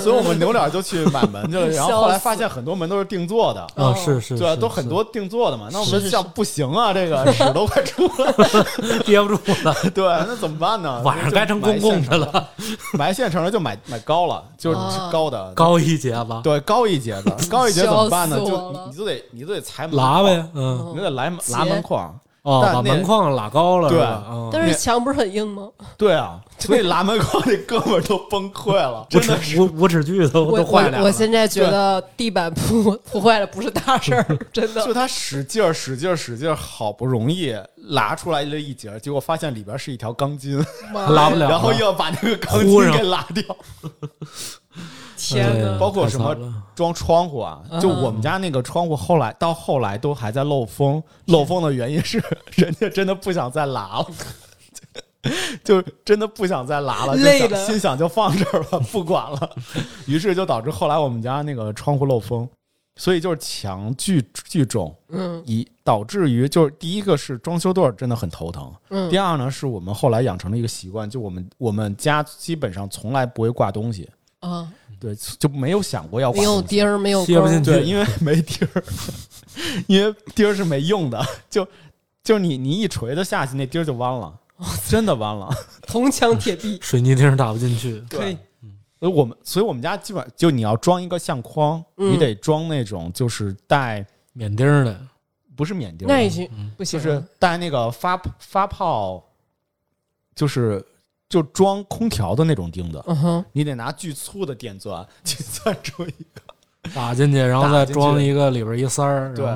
[0.00, 5.68] 所以我们扭脸就去买门去了，然后后来发现很多门都是定做的，啊，是是，对啊，都很多定做的嘛。
[5.72, 8.66] 那我们想不行啊，这个了，屎都快出来了。
[9.04, 11.00] 憋不住了， 对，那怎么办呢？
[11.04, 12.48] 晚上该成公共的了，
[12.94, 18.38] 买现成的就买买高了，就是哦高的，高一节子对高一截的，高一截怎么办呢？
[18.38, 22.14] 就你你就得你就得踩门拉呗，嗯，你就得来拉门框。
[22.42, 25.68] 哦，把门框拉高了，对是吧嗯但是墙不是很硬吗？
[25.96, 30.98] 对啊，所以拉门框那哥们儿都崩溃了， 真的耻无无耻剧都我都坏了。
[30.98, 34.92] 我我现在觉得地板铺铺坏了不是大事儿， 真的就。
[34.92, 40.58] 他使劲儿使劲儿使劲儿，好不容易拉出来了一截儿，结果发现里边是一条钢筋，
[40.92, 43.44] 拉不了了，然后又要把那个钢筋给拉掉。
[45.30, 45.78] 天哪！
[45.78, 46.36] 包括什么
[46.74, 47.80] 装窗户啊，嗯。
[47.80, 51.02] 就我们家那个窗户，后来到后来都还在漏风。
[51.26, 54.06] 漏风的原因是人家真的不想再拉了，
[55.62, 59.56] 就真的不想再拉了，就想累了心想就放这儿吧，不管了。
[60.06, 62.48] 于是就导致后来我们家那个窗户漏风，
[62.96, 65.42] 所以就是墙巨巨重，嗯。
[65.46, 69.10] 以导致于就是第一个是装修队真的很头疼，嗯。
[69.10, 74.08] 第二呢是我们后来养成了一个习惯，就我们我们家基本上从来不会挂东西，
[74.40, 74.68] 啊，
[75.02, 77.72] 对，就没有想过要挂没有钉儿，没有不进去。
[77.72, 78.84] 对，因为没钉儿，
[79.88, 81.66] 因为钉儿是没用的，就
[82.22, 84.32] 就你你一锤子下去，那钉儿就弯了，
[84.88, 85.52] 真的弯了。
[85.88, 88.38] 铜墙铁壁，水泥钉打不进去，可以。
[89.00, 92.12] 所以我们所以我们家基本就你要装一个相框，嗯。
[92.12, 94.96] 你得装那种就是带免钉儿的，
[95.56, 99.20] 不是免钉儿，那已经嗯不行，就是带那个发发泡，
[100.36, 100.80] 就是
[101.32, 103.02] 就装空调的那种钉子，
[103.52, 109.46] 你得拿巨粗的电钻 去钻出一个打进去，然后再装一个里边一塞儿，对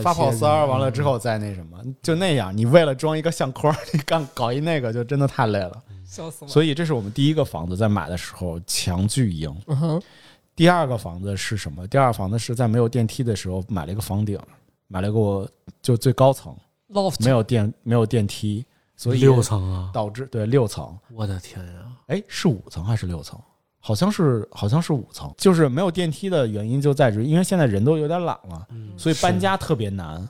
[0.00, 2.56] 发泡切塞儿，完了嗯之后再那什么，就那样。
[2.56, 5.82] 你为了装一个相框， 你干搞一那个，就真的太累了。
[6.06, 6.50] 笑死我了。
[6.50, 9.54] 所以这是我们第一个房子在买的时候强巨硬。
[9.66, 10.00] 嗯，
[10.54, 11.86] 第二个房子是什么？
[11.86, 14.40] 第二个房子是在没有电梯的时候买了一个房顶，
[14.88, 15.46] 买了个
[15.82, 16.56] 就最高层
[16.94, 18.64] ，loft 没有电没有电梯，
[18.96, 19.90] 所以六层啊！
[19.92, 21.72] 导致对六层，我的天呀！
[22.06, 23.38] 哎是五层还是六层？
[23.78, 30.28] 好像是好像是五层，就是没有电梯的原因就在于，因为现在人都有点懒了，嗯所以搬家特别难。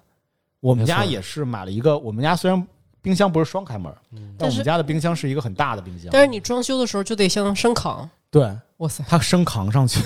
[0.60, 2.66] 我们家也是买了一个，我们家虽然
[3.00, 3.94] 冰箱不是双开门，
[4.36, 6.08] 但我们家的冰箱是一个很大的冰箱。
[6.10, 10.02] 但是你装修的时候就得像升扛，对哇塞，他升扛上去，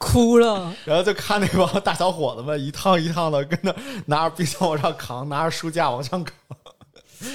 [0.00, 0.74] 哭了。
[0.84, 3.74] 然后就看那帮大小伙子们一趟一趟的跟那
[4.06, 6.34] 拿着冰箱往上扛，拿着书架往上扛，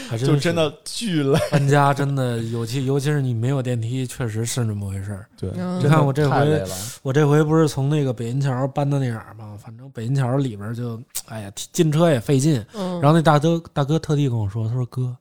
[0.09, 1.39] 还就真的巨累。
[1.51, 5.25] 搬家真的，尤其尤其是你没有电梯，确实是那么回事儿。
[5.37, 6.63] 对，嗯你看我这回。
[7.01, 9.57] 我这回不是从那个北银桥搬到那哪儿吗？
[9.61, 12.63] 反正北银桥里边就，哎呀，进车也费劲。
[12.73, 15.15] 嗯，然后那大哥大哥特地跟我说，他说哥，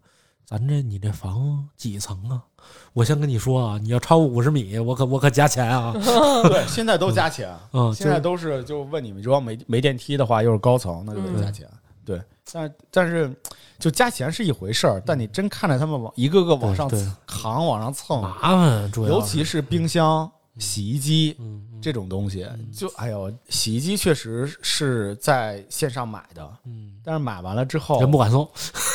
[0.44, 2.42] 咱这你这房几层啊？
[2.92, 5.92] 我先跟你说啊，你要超过五十米，我可我可加钱啊。
[6.48, 11.68] 对，现在都加钱，嗯，现在都是就问你们，如果没没电梯的话，又是高层，那就得加钱。
[12.04, 12.20] 对，
[12.52, 13.32] 但但是
[13.78, 17.10] 就加钱是一回事儿，但你真看着他们往一个个往上对对。
[17.26, 21.36] 扛、往上蹭，麻烦，主要尤其是冰箱、洗衣机
[21.82, 28.48] 这种东西，就哎呦，洗衣机确实是在线上买的，嗯，但是买完了之后人不敢送，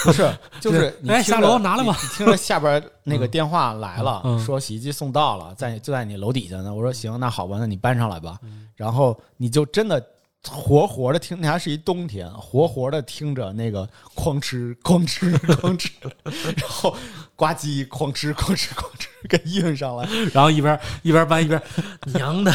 [0.03, 4.39] 不是， 就是你哎下着楼拿来吧你你听着下边那个电话来了，嗯嗯。
[4.43, 6.73] 说洗衣机送到了，在就在你楼底下呢。
[6.73, 8.39] 我说行，那好吧，那你搬上来吧。
[8.41, 8.67] 嗯。
[8.75, 10.03] 然后你就真的
[10.49, 15.89] 活活的听，那还是一冬天，活活的听着那个哐哧 哐哧哐哧，
[16.23, 16.95] 然后
[17.35, 21.61] 呱唧哐哧哐哧哐哧给运上来，然后一边一边搬一边，
[22.05, 22.51] 娘的，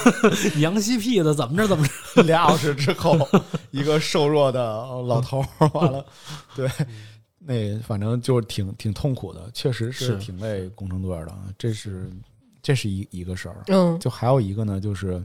[0.56, 3.16] 娘西屁的，怎么着怎么着，俩小时之后，
[3.70, 4.60] 一个瘦弱的
[5.06, 6.04] 老头儿完了，
[6.54, 6.68] 对，
[7.38, 10.16] 那反正就是挺挺痛苦的，确实是是。
[10.18, 12.10] 挺累工程队儿的，这是
[12.62, 13.62] 这是一一个事儿。
[13.68, 13.98] 嗯。
[13.98, 15.24] 就还有一个呢，就是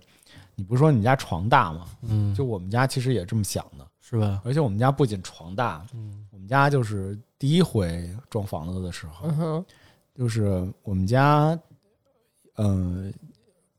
[0.55, 1.85] 你不是说你家床大吗？
[2.01, 4.41] 嗯，就我们家其实也这么想的，是吧？
[4.45, 6.25] 而且我们家不仅床大，嗯。
[6.31, 9.65] 我们家就是第一回装房子的时候，嗯，
[10.13, 11.57] 就是我们家，
[12.57, 13.11] 嗯、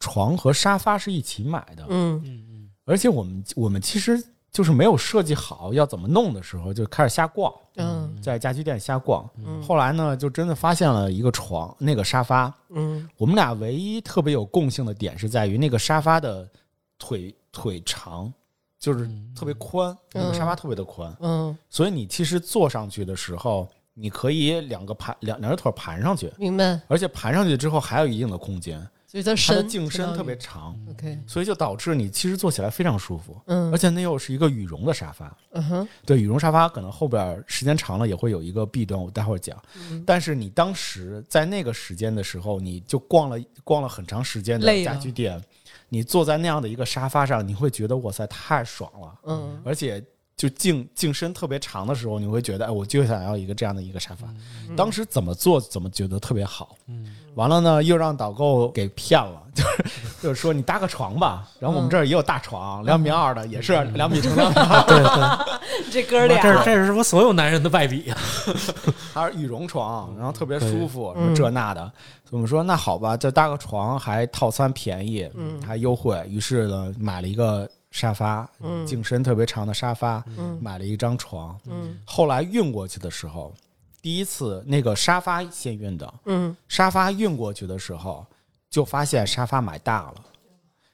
[0.01, 2.21] 床和沙发是一起买的，嗯。
[2.25, 2.71] 嗯嗯。
[2.85, 8.21] 而且我们我们其实就是没有设计好要怎么弄的时候，就开始瞎逛，嗯。
[8.21, 9.29] 在家居店瞎逛。
[9.37, 9.63] 嗯。
[9.63, 12.53] 后来呢，就真的发现了一个床，那个沙发。
[12.71, 13.09] 嗯。
[13.17, 16.51] 我们俩唯一特别有共性的点是在于那个沙发的
[16.99, 18.33] 腿腿长，
[18.79, 33.41] 就是特别宽，那个沙发特别的宽，嗯，所以你其实坐上去的时候，你可以两个盘两两只腿盘上去，明白，而且盘上去之后还有一定的空间，就是它它的深颈身特别长，OK，所以就导致你其实坐起来非常舒服。
[33.47, 39.57] 嗯，而且那又是一个羽绒的沙发，嗯哼，对，羽绒沙发可能后边时间长了也会有一个弊端，我待会儿讲。
[39.91, 40.03] 嗯。
[40.07, 45.43] 但是你当时在那个时间的时候，你就逛了逛了很长时间的累了家居店，
[45.89, 49.61] 你坐在那样的一个沙发上，你会觉得哇塞太爽了，嗯。
[49.65, 50.03] 而且
[50.37, 54.27] 就净净身特别长的时候，你会觉得，哎，我就想要一个这样的一个沙发。
[54.69, 54.77] 嗯。
[54.77, 57.17] 当时怎么做怎么觉得特别好，嗯。
[57.37, 59.85] 完了呢，又让导购给骗了，就 是
[60.23, 66.43] 就是说你搭个床吧，然后我们这儿也有大床，两米二的，也是两米乘两米二， 对对，这哥俩。
[66.43, 68.11] 这这是什么所有男人的败笔。
[68.11, 68.19] 啊？
[69.13, 71.91] 它是羽绒床，然后特别舒服，什么这那的。
[72.31, 75.61] 我们说那好吧，就搭个床还套餐便宜，嗯。
[75.63, 81.59] 还优惠，于是呢买了一个沙发，嗯颈身特别长的沙发，嗯买了一张床。
[81.65, 83.55] 嗯后来运过去的时候，
[84.03, 88.27] 第一次那个沙发先运的，嗯，沙发运过去的时候，
[88.69, 90.15] 就发现沙发买大了。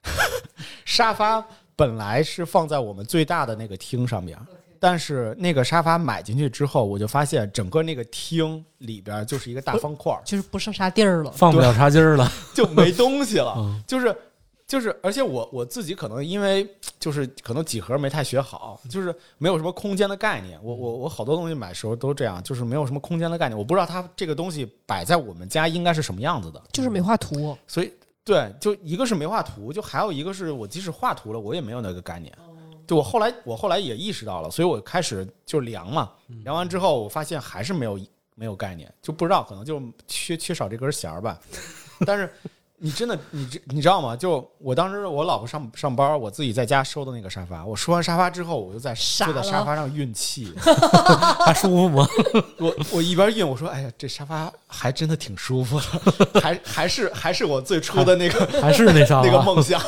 [0.84, 1.44] 沙发
[1.74, 4.38] 本来是放在我们最大的那个厅上面，
[4.78, 11.32] 但是那个沙发买进去之后，我就发现整个那个厅里边就是一个大方块，就是不剩啥地儿了。
[11.32, 12.30] 放不了茶几儿了。
[12.54, 13.54] 就没东西了。
[13.58, 14.16] 嗯就是
[14.66, 16.66] 就是，而且我我自己可能因为
[16.98, 20.58] 就是可能几何没太学好，就是没有什么空间的概念。
[20.62, 26.62] 我我我好多东西买时候都这样，就是没有什么空间的概念，我不知道它这个东西摆在我们家应该是什么样子的。
[26.72, 27.92] 就是没画图，所以
[28.24, 32.32] 对，就一个是没画图，就还有一个是我即使画图了，我也没有那个概念。
[32.86, 36.10] 就我后来我后来也意识到了，所以我开始就量嘛，
[36.44, 37.98] 量完之后我发现还是没有
[38.34, 41.38] 没有概念，就不知道可能就缺缺少这根弦儿吧。
[42.04, 42.30] 但是
[42.84, 44.16] 你真的你知你知道吗？
[44.16, 50.52] 就我当时我老婆上上班，我自己在家收的那个沙发，我收完沙发之后，我就在傻就在沙发上运气。
[51.46, 52.04] 还舒服吗？
[52.58, 55.78] 我我一边运，我说：“哎呀，这沙发还真的挺舒服
[56.32, 59.80] 的， 还还是还是我最初的那个还是那啥那个梦想。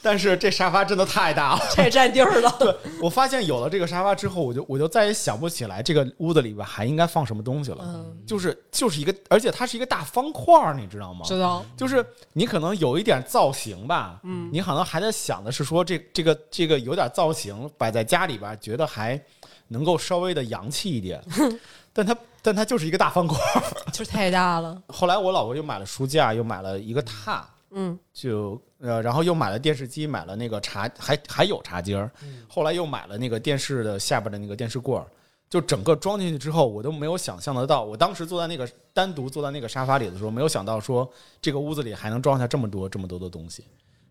[0.00, 1.60] 但是这沙发真的太大了。
[1.74, 2.54] 太占地儿了。
[2.60, 7.78] 对我发现有了这个沙发之后，我就我就再也想不起来这个屋子里边还应该放什么东西了。
[7.82, 11.20] 嗯，就是就是一个，而且它是一个大方块儿，你知道吗？
[11.24, 11.64] 知道。
[11.76, 19.20] 就是你可能有一点造型吧，嗯，你可能还在想的是说这这个这个有点造型，摆在家里边觉得还
[19.68, 21.22] 能够稍微的洋气一点，
[21.92, 23.38] 但它但它就是一个大方块。
[23.92, 24.82] 就是太大了。
[24.88, 32.10] 后来我老婆又买了书架，又买了一个榻，嗯就呃，然后又买了电视机，买了那个茶，还还有茶几儿。
[32.48, 35.06] 后来又买了那个电视的下边的那个电视柜儿，
[35.52, 37.84] 就整个装进去之后，我都没有想象得到。
[37.84, 41.06] 我当时坐在那个单独坐在那个沙发里的时候，没有想到说
[41.42, 43.62] 这个屋子里还能装下这么多这么多的东西。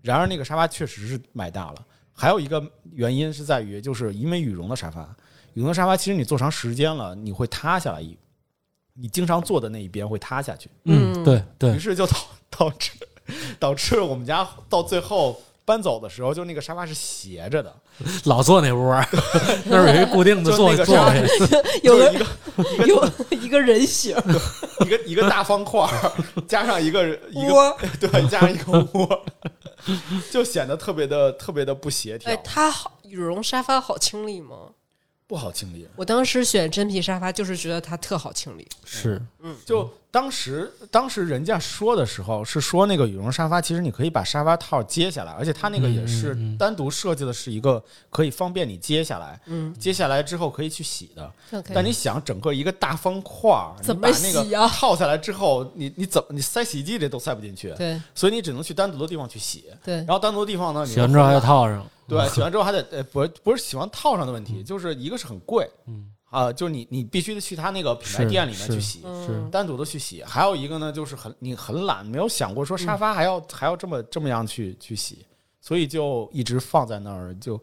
[0.03, 1.83] 然而那个沙发确实是买大了。
[2.13, 5.01] 还有一个原因是在于，就是因为羽绒的沙发，
[5.55, 8.15] 羽绒的沙发其实你坐长时间了，你会塌下来一，
[8.93, 10.69] 你经常坐的那一边会塌下去。
[10.83, 12.17] 嗯对对于，是就导
[12.51, 12.91] 导致
[13.57, 17.73] 导致我们家到最后搬走的时候，就那个沙发是斜着的，
[18.25, 19.07] 老坐那屋儿，
[19.65, 20.75] 那儿有一固定的 座位，
[21.83, 22.25] 有个一个
[22.87, 24.15] 有一个人形
[24.79, 26.11] 一个一个大方块儿，
[26.47, 27.77] 加上一个一个。
[27.99, 29.25] 对，加上一个窝，
[30.31, 34.69] 就显得特别的特别的不协调哎，，它好羽绒沙发好清理吗？
[35.27, 35.87] 不好清理。
[35.95, 38.67] 我当时选真皮沙发，就是觉得它特好清理。
[38.83, 51.31] 是嗯就当时当时人家说的时候是说那个羽绒沙发，其实你可以把沙发套揭下来，而且它那个也是单独设计的，是一个可以方便你揭下来，嗯，揭下来之后可以去洗的。
[51.73, 54.67] 但你想，整个一个大方块儿，怎么你把那个洗啊？
[54.67, 57.99] 套下来之后，你你怎么你塞洗衣机里都塞不进去，对。
[58.13, 59.63] 所以你只能去单独的地方去洗。
[59.81, 59.95] 对。
[59.95, 70.23] 然，后单独的地方呢，你洗完之后还要套上，对，洗完之后还得呃不不是洗完套上的问题，就是一个是很贵，嗯啊，就是你你必须得去他那个品牌店里面去洗，嗯单独的去洗。
[70.23, 75.25] 还有一个呢，就是很你很懒，没有想过说沙发还要、还要这么这么样去去洗，
[75.59, 77.35] 所以就一直放在那儿。
[77.35, 77.61] 就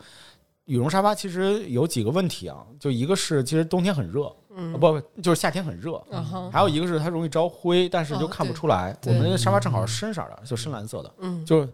[0.66, 5.92] 羽绒沙发其实有几个问题啊，就一个是其实冬天很热，嗯啊不不就是夏天很热。
[6.10, 8.94] 嗯，还有一个是它容易招灰，但是就哦看不出来。
[9.06, 11.66] 我们那个沙发正好是深色的，就深蓝色的，嗯，就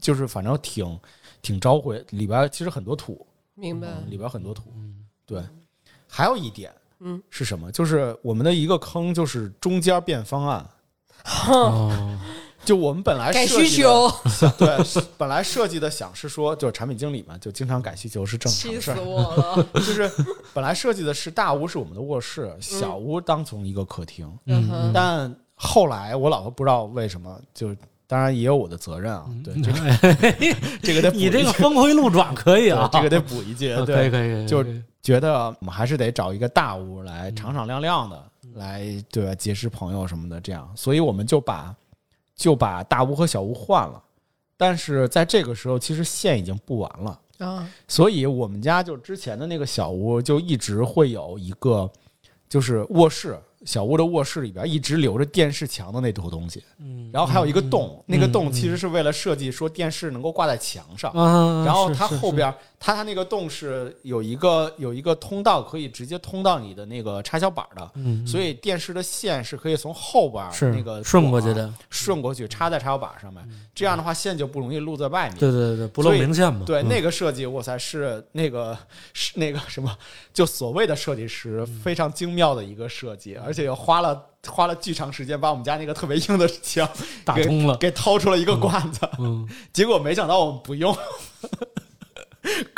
[0.00, 0.98] 就是反正挺
[1.42, 3.88] 挺招灰，里边其实很多土，明白。
[4.08, 4.72] 里边很多土。
[4.74, 5.40] 嗯对，
[6.10, 7.70] 还有一点，嗯，是什么？
[7.70, 10.66] 就是我们的一个坑，就是中间变方案。
[11.48, 12.18] 哦，
[12.64, 14.10] 就我们本来改设计需，求，
[14.58, 14.76] 对，
[15.18, 18.92] 本来设计的想是说，就是产品经理嘛，就经常改需求是正常气死。
[19.00, 19.66] 我了。
[19.74, 20.10] 就是
[20.54, 27.76] 本来设计的是大屋是我们的卧室，小屋当成一个客厅，嗯但后来我老婆不知道为什么，就
[28.10, 34.64] 当然也有我的责任啊，对这个 这个得补你这个峰回路转可以啊，这个得补一句， 对，可以可以，就
[35.00, 38.50] 觉得我们还是得找一个大屋来敞敞亮亮的，嗯。
[38.56, 38.82] 来
[39.12, 39.34] 对吧？
[39.36, 41.72] 结识朋友什么的，这样，所以我们就把
[42.34, 44.02] 就把大屋和小屋换了。
[44.56, 51.88] 但是在这个时候，其实线已经布完了，啊，所以我们家就之前的那个小屋就一直会有一个，
[52.48, 62.52] 就是卧室小屋的卧室里边一直留着电视墙的那坨东西，嗯然后还有一个洞，那个洞嗯其实是为了设计说电视能够挂在墙上，啊，然后它后边
[62.82, 70.42] 它它那个洞是有一个有一个通道可以直接通到你的那个插销板的，嗯，所以电视的线是可以从后边
[70.74, 75.38] 那个顺过去的，顺过去插在插销板上面，这样的话线就不容易露在外面。
[75.38, 76.64] 对对对，不露明线嘛。
[76.64, 76.88] 对，嗯。
[76.88, 78.76] 那个设计，哇塞，是那个
[79.12, 79.94] 是那个什么，
[80.32, 86.88] 就所谓的设计师非常精妙的一个设计，而且又花了花了巨长时间把我们家那个特别硬的墙
[87.26, 90.96] 打通了，给掏出了一个罐子，嗯，结果没想到我们不用。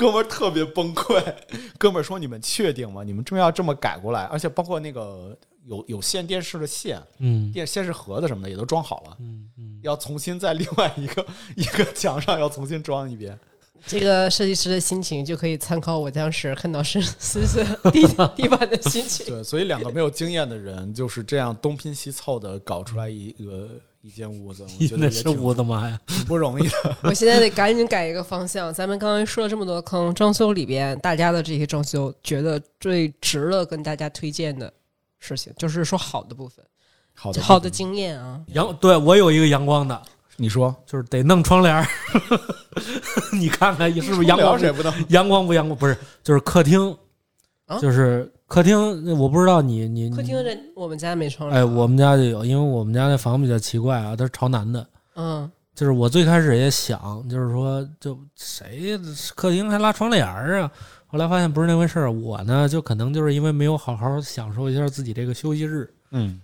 [0.03, 1.22] 哥们儿特别崩溃，
[1.78, 3.05] 哥们儿说：“你们确定吗？
[3.05, 4.24] 你们真要这么改过来？
[4.24, 5.36] 而且包括那个
[5.66, 11.24] 有有线电视的线、嗯电电视盒子什么的也都装好了，嗯嗯，要重新在另外一个
[11.57, 13.38] 一个墙上要重新装一遍。
[13.84, 19.26] 这个设计师的心情就可以参考我当时看到是四色地 地板的心情。
[19.26, 23.70] 对，所以两个没有经验的人就是这样东拼西凑的搞出来一个
[24.03, 25.98] 一间屋子，我 觉得那是也挺我的妈呀！
[26.07, 26.96] 挺不容易的。
[27.05, 28.74] 我现在得赶紧改一个方向。
[28.74, 34.72] 咱们刚才说了这么多坑，装修里边大家的这些装修，觉得最值得跟大家推荐的
[35.20, 36.64] 事情，就是说好的部分，
[37.14, 38.40] 好的，好的经验啊。
[38.48, 40.03] 阳，对我有一个阳光的，
[40.36, 41.86] 你说就是得弄窗帘儿。
[43.32, 44.59] 你看看是不是阳光？
[44.59, 44.92] 谁不能？
[45.11, 45.78] 阳光不阳光？
[45.78, 46.96] 不是，就是客厅，
[47.66, 49.18] 啊就是客厅。
[49.18, 54.86] 我不知道你你客厅这我们家没窗帘，哎，我们家就有，因为我们家那房比较奇怪啊，它是朝南的。
[55.14, 59.00] 嗯就是我最开始也想，就是说，就谁
[59.34, 60.70] 客厅还拉窗帘儿啊？
[61.07, 62.12] 后来发现不是那回事儿。
[62.12, 66.38] 我呢，就可能就是因为没有好好享受一下自己这个休息日，嗯，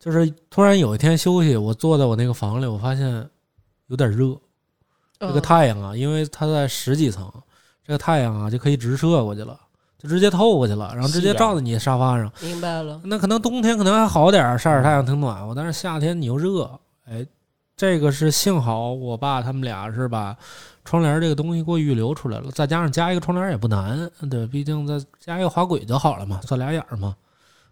[0.00, 3.28] 就是突然有一天休息，我坐在我那个房里，我发现
[3.88, 4.34] 有点热。
[5.20, 7.30] 这个嗯太阳啊，因为它在十几层，
[7.86, 9.60] 这个太阳啊就可以直射过去了，
[10.04, 12.30] 就直接透过去了，然后直接照在你沙发上。
[12.42, 13.00] 明白了。
[13.04, 16.70] 那可能冬天可能还好点儿，晒着太阳挺暖和，但是夏天你又热，
[17.06, 17.26] 哎，
[17.74, 20.36] 这个是幸好我爸他们俩是把
[20.84, 23.98] 窗帘这个东西给我预留出来了，再加上加一个窗帘也不难，
[24.30, 27.16] 对，毕竟再加一个滑轨就好了嘛，算俩眼儿嘛，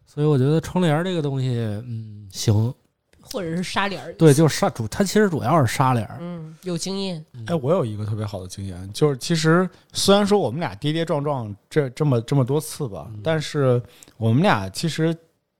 [0.07, 1.49] 所以我觉得窗帘这个东西，
[1.87, 2.72] 嗯，行，
[3.33, 13.83] 或者是纱帘儿，对，就是纱主，它其实主要是纱帘儿，嗯，有经验，哎，我有一个特别好的经验，就是其实虽然说我们俩跌跌撞撞这这么这么多次吧，但是
[14.18, 15.16] 我们俩其实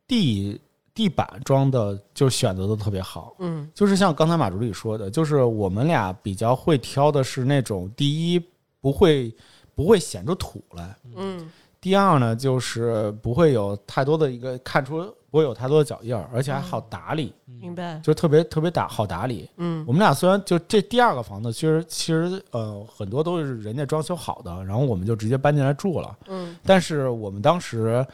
[0.07, 0.61] 地
[0.95, 3.35] 地板装的就选择的特别好。
[3.39, 3.71] 嗯。
[3.75, 8.45] 就是像刚才马助理说的，就是我们俩比较会挑的是那种第一
[8.81, 9.35] 不会
[9.75, 11.51] 不会显出土来，嗯。
[11.81, 19.49] 第二呢就是不会有太多的一个看出不会有太多的脚印儿，而且还好打理，明白，就特别特别打好打理。
[19.57, 19.83] 嗯。
[19.89, 26.15] 我们俩虽然就这第二个房子，其实其实呃很多都是人家装修好的，然后我们就直接搬进来住了。
[26.29, 26.55] 嗯。
[26.63, 28.07] 但是我们当时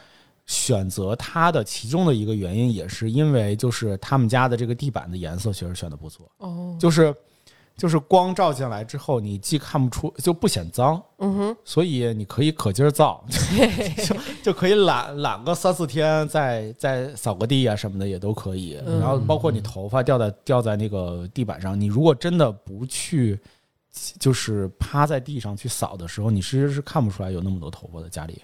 [0.45, 7.13] 选择它的其中的一个原因，也是因为就是他们家的这个地板的颜色确实选的不错，哦，就是
[7.79, 13.23] 就是光照进来之后，你既看不出就不显脏，嗯哼，所以你可以可劲儿造，
[14.05, 18.77] 就就可以懒懒个三四天，再再扫个地啊什么的也都可以。
[18.85, 23.39] 嗯然后包括你头发掉在掉在那个地板上，你如果真的不去，
[24.19, 28.41] 就是趴在地上去扫的时候，你其实是看不出来有那么多头发的家里。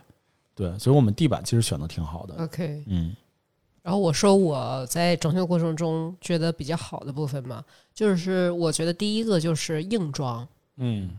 [0.56, 2.36] 对，所以我们地板其实选的挺好的。
[2.46, 2.82] OK。
[2.88, 3.14] 嗯
[3.86, 7.64] 然后我说我在装修过程中觉得比较好的部分嘛，
[7.94, 11.12] 就是我觉得第一个就是硬装，嗯，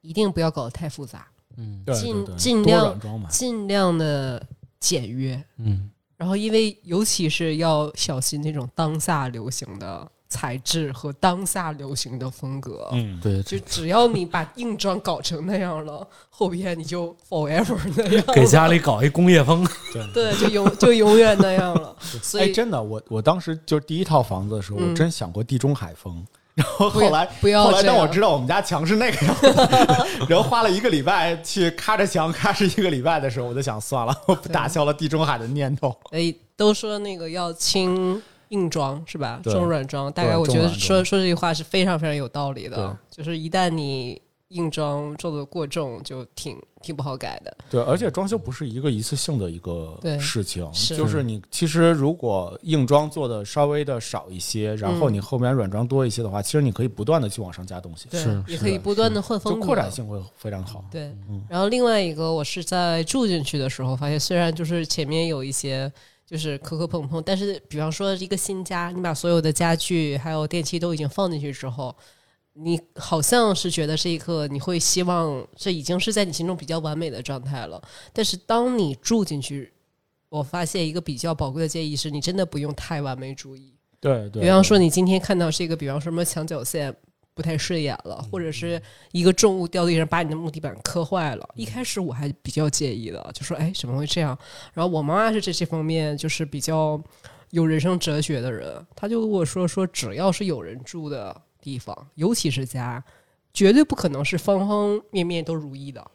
[0.00, 2.98] 一定不要搞得太复杂，嗯对尽尽量。
[3.28, 4.42] 尽量的
[4.80, 5.44] 简约。
[5.58, 12.88] 嗯然后，因为尤其是要小心那种当下流行的材质和当下流行的风格。
[12.92, 19.66] 嗯，对，就只要你把硬装搞成那样了，后边你就 forever 那样， 给家里搞一工业风，
[20.12, 21.94] 对，就永就永远那样了。
[22.22, 24.90] 所哎，以真的，我我当时就第一套房子的时候，嗯。
[24.90, 26.26] 我真想过地中海风。
[26.56, 29.46] 然后后来不要后来当我知道我们家墙是那个样子，
[30.26, 35.94] 然后花了一个礼拜去咔着墙咔哧一个礼拜的时候，我就想算了，我打消了地中海的念头。
[36.12, 39.40] 哎，都说那个要轻硬装是吧？
[39.42, 42.96] 这种软装，大概我觉得说说这句话是非常非常有道理的。
[43.10, 47.56] 就是一旦你硬装做的过重，就挺挺不好改的。
[47.68, 50.96] 对，而且装修不是一个一次性的一个事情，是。
[50.96, 60.84] 就是你其实如果硬装做的稍微的少一些，然后嗯你后面软装多一些的话，其实你可以不断的去往上加东西，对是，也可以不断的换风格，扩展性会非常好。
[60.92, 61.06] 对。
[61.28, 65.92] 嗯，然后另外一个，我是在住进去的时候发现，虽然就是前面有一些
[66.26, 71.94] 就是磕磕碰碰，但是比方说一个新家，你把所有的家具还有电器都已经放进去之后，
[72.54, 77.80] 你好像是觉得这一刻你会希望这已经是在你心中比较完美的状态了，
[78.12, 79.72] 但是当你住进去，
[80.28, 83.72] 我发现一个比较宝贵的建议是你真的不用太完美主义。
[84.00, 86.94] 对对，比方说，你今天看到这个，比方说什么墙角线
[87.36, 88.80] 不太顺眼了，或者是
[89.12, 91.46] 一个重物掉地上把你的木地板磕坏了。
[91.54, 94.36] 一开始我还比较介意的，就说哎怎么会这样？
[94.72, 96.98] 然后我妈妈是这些方面就是比较
[97.50, 103.04] 有人生哲学的人，她就跟我说说只要是有人住的地方，尤其是家，
[103.52, 106.10] 绝对不可能是方方面面都如意的。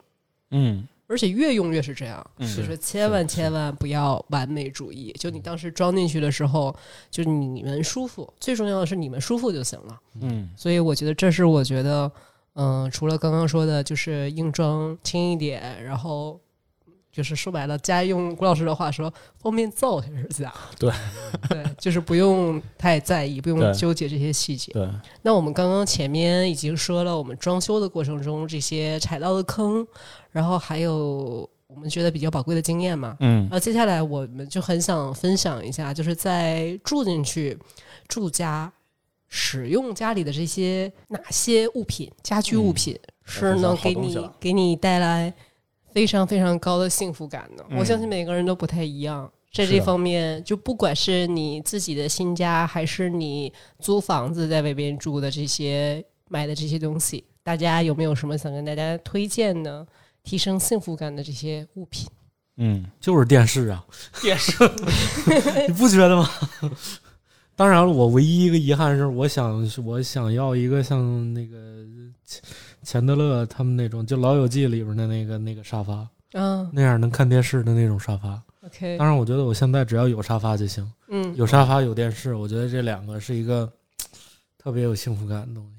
[0.50, 5.14] 嗯而且越用越是这样，嗯就是千万千万不要完美主义。
[5.20, 6.74] 就你当时装进去的时候，
[7.10, 10.00] 就你们舒服，最重要的是你们舒服就行了。
[10.22, 12.12] 嗯所以我觉得这是我觉得，
[12.56, 16.40] 嗯、除了刚刚说的，就是硬装轻一点，然后
[17.12, 20.54] 就是说白了，家用郭老师的话说，方便造就是家。
[20.80, 20.92] 对
[21.50, 24.72] 对，就是不用太在意，不用纠结这些细节。
[24.72, 24.90] 对，
[25.22, 29.86] 那我们刚刚前面已经说了，我们装修的过程中这些踩到的坑，
[30.32, 33.18] 然后还有我们觉得比较宝贵的经验嘛。
[33.20, 37.58] 嗯那接下来我们就很想分享一下，就是在住进去
[38.08, 38.72] 住家。
[39.34, 45.34] 使用家里的这些哪些物品、家居物品、是能给你给你带来
[45.94, 47.64] 非常非常高的幸福感呢？
[47.70, 59.86] 嗯我相信每个人都不太一样，在这方面，就不管是你自己的新家，还是你租房子在外边住的这些买的这些东西，大家有没有什么想跟大家推荐的
[60.24, 62.08] 提升幸福感的这些物品？
[62.58, 63.84] 嗯，就是电视啊，
[64.22, 64.52] 电视
[65.68, 66.30] 你不觉得吗？
[67.56, 71.86] 当然了，我唯一一个遗憾是，我想我想要一个像那个
[72.84, 76.70] 钱钱德勒他们那种，就《老友记》里边的那个那个沙发，嗯。
[76.72, 78.42] 那样能看电视的那种沙发。
[78.66, 83.72] ，OK，当然，我觉得我现在只要有沙发就行，嗯，有沙发有电视，我觉得这两个是一个
[84.58, 85.72] 特别有幸福感的东西，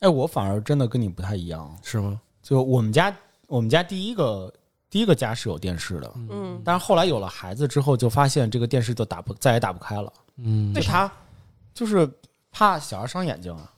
[0.00, 2.20] 哎，我反而真的跟你不太一样，是吗？
[2.42, 3.14] 就我们家
[3.46, 4.52] 我们家第一个
[4.90, 6.60] 第一个家是有电视的，嗯。
[6.64, 10.72] 但是后来有了孩子之后，就发现这个电视就打不再也打不开了，嗯。
[10.74, 11.12] 为，啥就他
[11.74, 12.10] 就是
[12.52, 13.72] 怕小孩伤眼睛啊，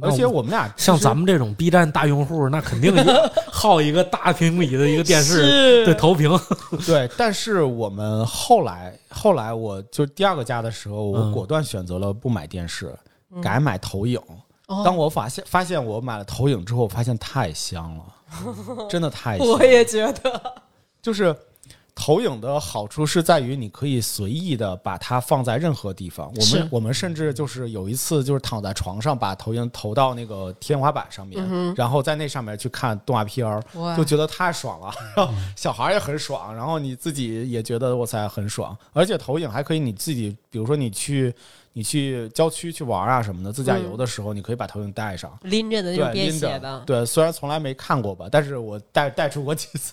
[0.00, 2.92] 而且我们俩像咱们们这种 B 站大用户，那肯定
[3.50, 6.30] 耗一个大平米的一个电视是对投屏，
[6.86, 12.94] 对，但是我们后来后来我就第二个家的时候，我嗯果断选择了不买电视，
[13.32, 14.18] 嗯改买投影。
[14.66, 18.04] 哦当我发现发现我买了投影之后，我发现太香了，
[18.88, 19.46] 真的太香。
[19.46, 20.54] 我也觉得，
[21.02, 21.36] 就是
[21.96, 26.32] 投影的好处是在于你可以随意的把它放在任何地方。
[26.34, 33.62] 我们我们甚至就是有一次就是躺在床上把投影投到那个天花板上面，嗯然后在那上面去看动画片儿，
[33.96, 34.92] 就觉得太爽了。
[35.16, 38.76] 然后小孩也很爽，然后你自己也觉得我才很爽。
[38.92, 41.32] 而且投影还可以你自己，比如说你去
[41.76, 45.36] 你去郊区去玩啊什么的，自驾游的时候，你可以把投影带上。
[45.42, 49.92] 拎着的那种对，便携的，对，虽然从来没看过吧，但是我带带出过几次，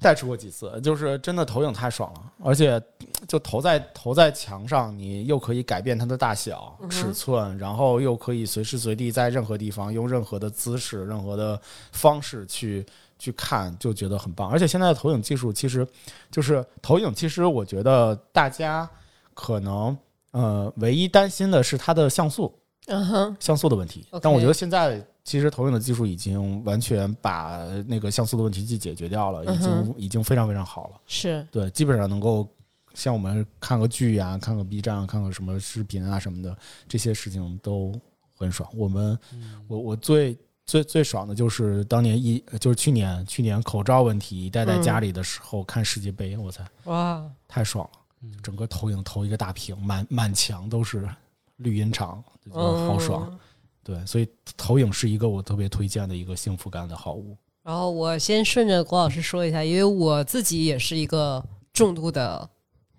[0.00, 2.82] 带出过几次，就是真的投影太爽了，而且
[3.28, 11.60] 就投在投在墙上，你又可以改变它的大小、嗯尺寸，然后又可以随时随地在任何地方用任何的姿势、任何的
[11.92, 12.84] 方式去
[13.20, 14.50] 去看，就觉得很棒。
[14.50, 15.86] 而且现在的投影技术，其实
[16.28, 18.88] 就是投影，其实我觉得大家
[19.32, 19.96] 可能
[20.30, 22.52] 呃唯一担心的是它的像素。
[22.90, 31.00] 嗯哼，像素的问题但我觉得现在其实投影的技术已经完全把那个像素的问题去解决掉了，已经、嗯已经非常非常好了。
[31.06, 32.48] 是对，基本上能够
[32.94, 36.56] 像我们看个剧呀、看个 B 站啊、看个什么视频啊什么的，
[36.88, 37.92] 这些事情都
[38.34, 38.66] 很爽。
[38.74, 39.18] 我们
[39.66, 47.90] 我我最最最爽的就是当年一就是去年去年口罩问题戴在家里的时候、看世界杯，我操，哇，太爽了！
[48.22, 51.08] 嗯整个投影投一个大屏，满满墙都是
[51.56, 53.28] 绿茵场，就觉得好爽。
[53.30, 53.38] 嗯
[53.84, 57.34] 对，所以投影是一个我特别推荐的一个幸福感的好物。
[57.62, 61.42] 然后我先顺着郭老师说一下，因为我自己也是一个
[61.72, 62.46] 重度的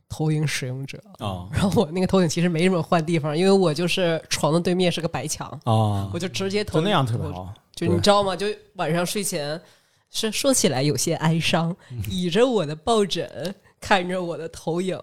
[0.08, 1.00] 投影使用者。
[1.20, 7.28] 啊然后我那个投影其实没什么换地方，因为我就是床的对面是个白墙，啊我就直接投就那样特别。
[7.32, 7.54] 好。
[7.76, 8.36] 就你知道吗？
[8.36, 9.62] 就晚上睡前
[10.10, 14.98] 是说起来有些哀伤，嗯倚着我的抱枕看着我的投影，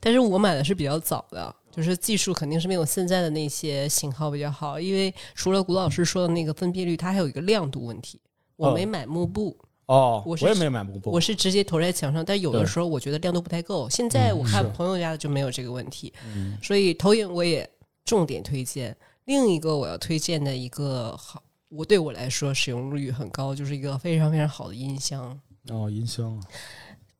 [0.00, 1.54] 但是我买的是比较早的。
[1.70, 8.20] 就是技术肯定是没有现在的那些型号比较好，因为除了古老师说的那个分辨率，它还有一个亮度问题。
[8.56, 9.56] 我哦没买幕布，
[9.86, 13.88] 哦，我我也没买幕布，我是直接投在墙上，但有的时候我觉得亮度不太够。
[13.88, 17.68] 现在我看朋友家的就没有这个问题，嗯所以投影我也
[18.04, 18.96] 重点推荐。
[19.26, 25.38] 另一个我要推荐的一个好，我对我来说使用率很高，就是一个非常非常好的音箱。
[25.68, 26.42] 哦，音箱啊，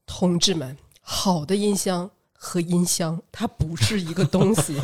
[0.05, 0.77] 同志们，
[1.11, 4.77] 好的音箱和音箱它不是一个东西。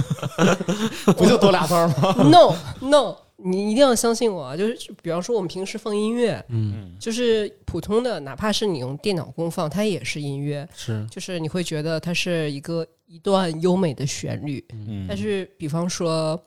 [1.19, 2.15] 不就多俩字儿吗？
[2.33, 4.57] no No，你一定要相信我啊！
[4.57, 10.67] 就是比方说我们平时放音乐，嗯，就是普通的，哪怕是你用电脑功放，它也是音乐。
[10.75, 16.41] 是，就是你会觉得它是一个一段优美的旋律，嗯，但是比方说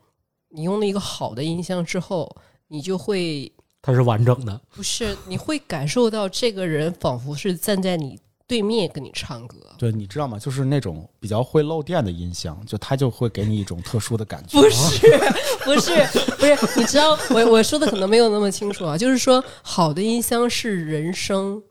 [0.49, 2.35] 你用了一个好的音箱之后，
[2.67, 3.51] 你就会
[3.81, 4.59] 它是完整的。
[4.71, 9.57] 不是你会感受到这个人仿佛是站在你对面跟你唱歌。
[9.77, 10.39] 对，你知道吗？
[10.39, 14.59] 就是那种比较会漏电的音箱，就它就会给你一种特殊的感觉。
[14.59, 15.07] 不是，
[15.65, 15.91] 不是，
[16.37, 18.97] 不是，你知道，我我说的可能没有那么清楚啊。
[18.97, 21.61] 就是说，好的音箱是人声、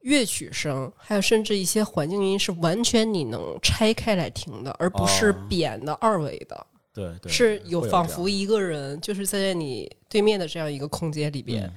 [0.00, 11.64] 乐曲声，还有甚至一些环境音是完全你能拆开来听的，而不是哦扁的二维的，对对，是有仿佛一个人就是在你对面的这样一个空间里边。
[11.64, 11.72] 嗯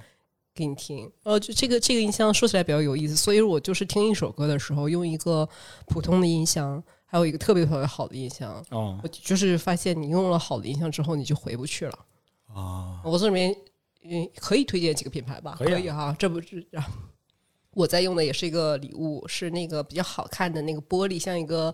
[0.58, 5.48] 给你听，呃，就这个这个音箱说起来比较有意思，所以我就是听一首歌的时候用一个
[5.86, 12.00] 普通的音箱，还有一个特别特别好的音箱，哦我就是发现你用了好的音箱之后，你就回不去了。
[12.48, 13.56] 啊，我这里面
[14.04, 15.56] 嗯可以推荐几个品牌吧？
[15.60, 16.84] 可以啊哈，这不是啊，
[17.76, 21.74] 我在用的也是一个礼物，是那个比较好看的那个玻璃，像一个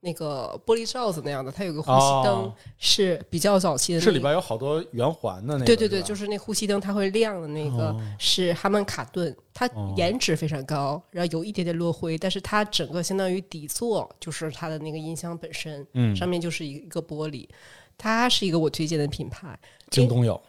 [0.00, 2.54] 那个玻璃罩子那样的，它有个呼吸灯，哦。
[2.78, 4.06] 是比较早期的、那个。
[4.06, 8.00] 这里边有好多圆环的那个，对对对，就是那呼吸灯，它会亮的那个、哦。
[8.18, 9.92] 是哈曼卡顿，它哦。
[9.96, 17.46] 颜值非常高，然后有一点点落灰，但是它整个相当于底座就是它的那个音箱本身，嗯，上面就是一个玻璃，
[17.98, 19.58] 它是一个我推荐的品牌。
[19.90, 20.40] 京东有，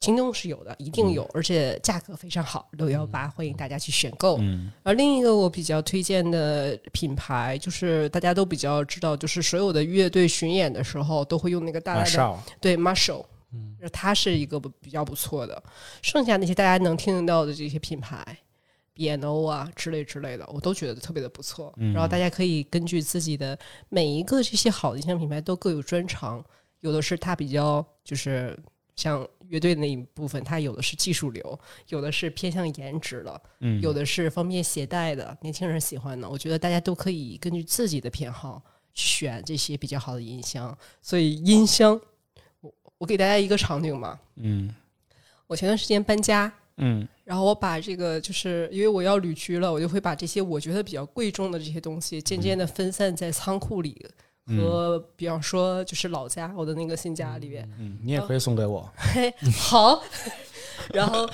[0.00, 4.38] 京东是有的，一定有，而且价格非常好，六幺八，欢迎大家去选购。
[4.40, 15.62] 嗯而另一个我比较推荐的品牌，就是大家都比较知道，就是所有的乐队巡演的时候都会用那个大大的，对 Marshall，嗯，它是一个比较不错的。
[16.00, 18.24] 剩下那些大家能听得到的这些品牌。
[18.92, 21.72] B&O 啊之类之类的，我都觉得特别的不错。
[21.76, 26.44] 嗯然后大家可以根据自己的每一个这些好的音响品牌都各有专长，
[26.80, 28.58] 有的是它比较就是
[28.96, 36.28] 像乐队那一部分，它有的是技术流，有的是偏向颜值的，嗯，有的是方便携带的，年轻人喜欢的。
[36.30, 38.62] 我觉得大家都可以根据自己的偏好
[38.94, 40.76] 选这些比较好的音箱。
[41.02, 42.00] 所以音箱，
[42.60, 44.20] 我我给大家一个场景吧。
[44.36, 44.72] 嗯
[45.48, 54.06] 我前段时间搬家，嗯然后我把这个就是因为我要旅居了，我就会把这些我觉得比较贵重的这些东西，渐渐的分散在仓库里。
[54.56, 60.02] 和比方说，就是老家我的那个新家里边，嗯，你也可以送给我， 嘿，好。
[60.94, 61.28] 然后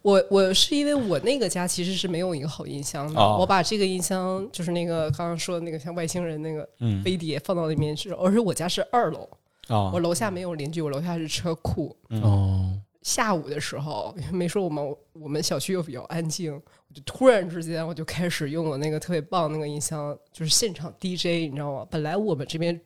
[0.00, 7.02] 我我是因为我那个家其实是没有一个好音箱的，哦我把这个音箱就是那个刚刚说的那个像外星人那个嗯。
[7.02, 9.28] 飞碟放到里面去，而且我家是二楼，
[9.68, 11.94] 啊我楼下没有邻居，我楼下是车库。
[12.08, 12.22] 嗯。
[12.22, 16.60] 哦，下午的时候，没说我们我们小区又比较安静，
[17.00, 21.86] 突然之间我就开始用我那个特别棒那个音箱，就是现场 DJ，你知道吗？
[21.90, 22.80] 本来我们这边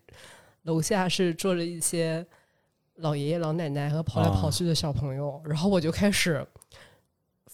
[0.62, 2.24] 楼下是坐着一些
[2.96, 6.46] 老爷爷老奶奶和跑来跑去的小朋友，然后我就开始。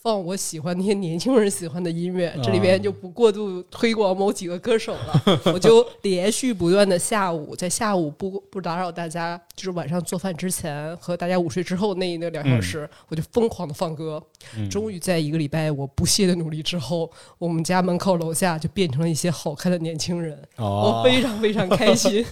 [0.08, 5.40] 放我喜欢那些年轻人喜欢的音乐，这里边就不过度推广某几个歌手了。
[5.52, 14.22] 我就连续不断的下午，在下午不不打扰大家，就是晚上做饭之前和大家午睡之后那那两小时，我就疯狂的放歌。
[14.56, 22.24] 嗯终于在一个礼拜我不懈的努力之后，我们家门口楼下就变成了一些好看的年轻人，哦我，非常非常开心。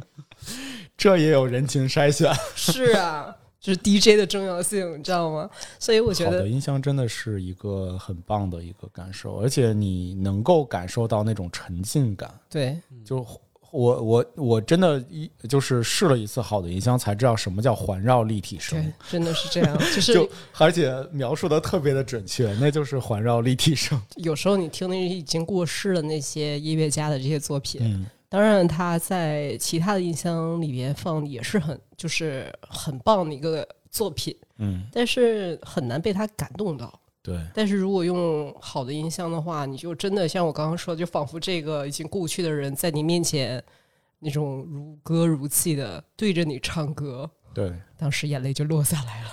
[0.98, 2.30] 这也有人群筛选。
[2.54, 5.48] 是啊，就是 DJ 的重要性，你知道吗？
[5.78, 12.32] 所以我觉得，好的音箱真的是一个很棒的一个感受，而且你能够感受到那种沉浸感。
[12.48, 13.24] 对，就
[13.70, 19.78] 我我我真的一就是试了一次好的音箱，才知道什么叫环绕立体声对。，真的是这样。
[19.94, 24.00] 就是就而且描述的特别的准确，那就是环绕立体声。
[24.16, 36.98] 有时候你听那些已经过世的那些音乐家的这些作品，嗯当然他在其他的音箱里边放也是很就是很棒的一个作品，嗯，但是很难被他感动到。
[37.22, 43.62] 对，但是如果用好的音箱的话，你就真的像我刚刚说的，就仿佛这个已经故去的人在你面前，
[44.20, 49.30] 那种如歌如泣的对着你唱歌，对，当时眼泪就落下来了。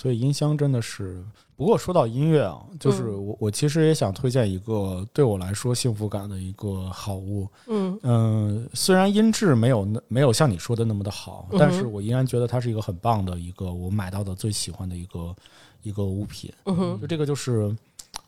[0.00, 1.22] 所以音箱真的是。
[1.56, 7.46] 不过说到音乐啊，就是嗯我我其实也想推荐一个对我来说幸福感的一个好物。
[7.66, 15.36] 嗯嗯，虽然音质没有那没有像你说的那么的好，但是我依然觉得它是一个很棒的一个我买到的最喜欢的一个
[15.82, 16.50] 一个物品。
[16.64, 17.76] 嗯哼，就这个就是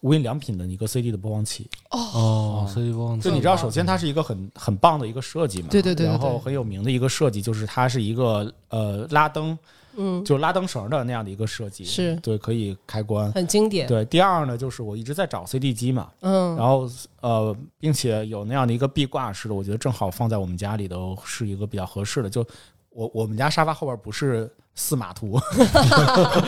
[0.00, 1.70] 无印良品的一个 CD 的播放器。
[1.90, 9.58] 哦，，CD 播放器就你知道，首先它是一个很很棒的一个设计嘛，对对对对然后很有名的一个设计就是它是一个呃拉灯，
[9.96, 13.30] 嗯，就拉灯绳的那样的一个设计，是对，可以开关。
[13.32, 13.86] 很经典。
[13.86, 16.88] 对，第二呢，就是我一直在找 CD 机嘛，嗯，然后
[17.20, 22.30] 呃，并且有那样的一个壁挂式的，我觉得正好放在我们家里头是一个比较合适的。
[22.30, 22.44] 就
[22.90, 25.38] 我我们家沙发后边不是四马图，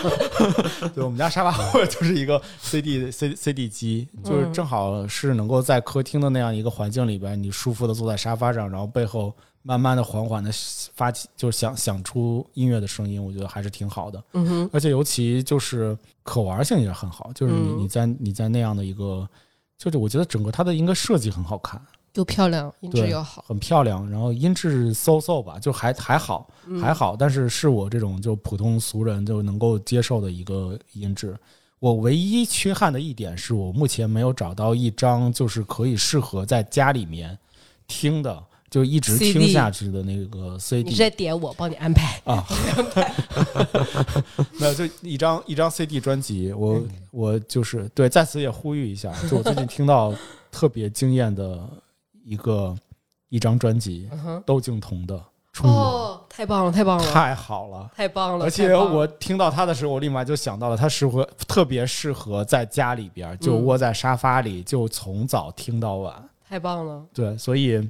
[0.94, 9.34] 对，我们家沙发后边就是一个 CD C CD 机，就是正好是能够在客厅的那样一个环境里边，你舒服的坐在沙发上，然后背后
[9.66, 10.50] 慢慢的、缓缓的
[10.94, 14.22] 发起，就是想想出音乐的声音，我觉得还是挺好的。
[14.34, 17.78] 嗯哼，而且尤其就是可玩性也很好，就是你嗯。
[17.78, 19.26] 你在你在那样的一个，
[19.78, 21.80] 就是我觉得整个它的应该设计很好看，
[22.12, 26.78] 又漂亮，音质又好，很漂亮，然后音质 so so 吧，就还还好嗯。
[26.78, 31.34] 还好，但是是我这种就普通俗人就能够接受的一个音质。
[31.78, 37.38] 我唯一缺憾的一点是我目前没有找到一张就是可以适合在家里面
[37.86, 38.42] 听的，
[38.74, 42.20] 就一直听下去的那个 CD 你在点我，帮你安排。
[42.24, 42.44] 啊，
[44.58, 50.12] 没有，就一张一张 CD 专辑，我我就是对，在此也呼吁一下，就我 最近听到
[50.50, 51.62] 特别惊艳的
[52.24, 52.76] 一个
[53.28, 54.10] 一张专辑，
[54.44, 55.16] 窦靖童的
[55.68, 57.88] 《哦，太棒了，太棒》，了，太好了。
[57.94, 58.44] 太棒了！
[58.44, 66.28] 而且我听到他的时候，我立马就想到了，他适合特别适合在家里边，就嗯窝在沙发里，就从早听到晚。
[66.48, 67.88] 太棒了，对，所以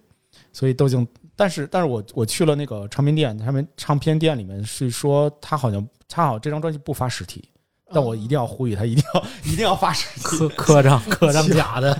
[0.52, 1.06] 所以窦靖，
[1.36, 7.48] 但是但是我我去了那个唱片店，他们唱片店里面是说他好像他好像这张专辑不发实体，
[7.92, 10.22] 但我一定要呼吁他一定要 一定要发实体。
[10.22, 11.96] 刻刻上刻上假的，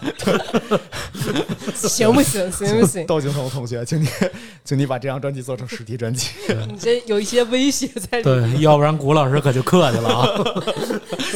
[1.75, 2.51] 行不行？
[2.51, 3.07] 行不行？
[3.07, 4.09] 窦靖童同学，请你
[4.65, 6.31] 请你把这张专辑做成实体专辑。
[6.69, 10.27] 你这有一些威胁在里面，对，要不然谷老师可就客气了啊。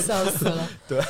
[0.03, 0.69] 笑死了。
[0.89, 1.01] 对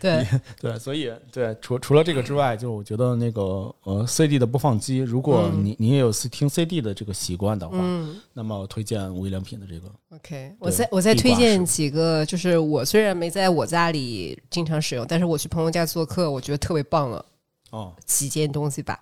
[0.00, 0.26] 对，
[0.60, 9.90] 对，所以对除除了这个之外，就我觉得那个呃 CD 的播放机，如果嗯你你也有听 CD 的这个习惯的话，嗯那么我推荐无印良品的这个。
[10.14, 17.24] ，OK，我再我再推荐几个，就是我虽然没在我家里经常使用，但是我去朋友家做客，我觉得特别棒了
[17.70, 19.00] 哦几件东西吧。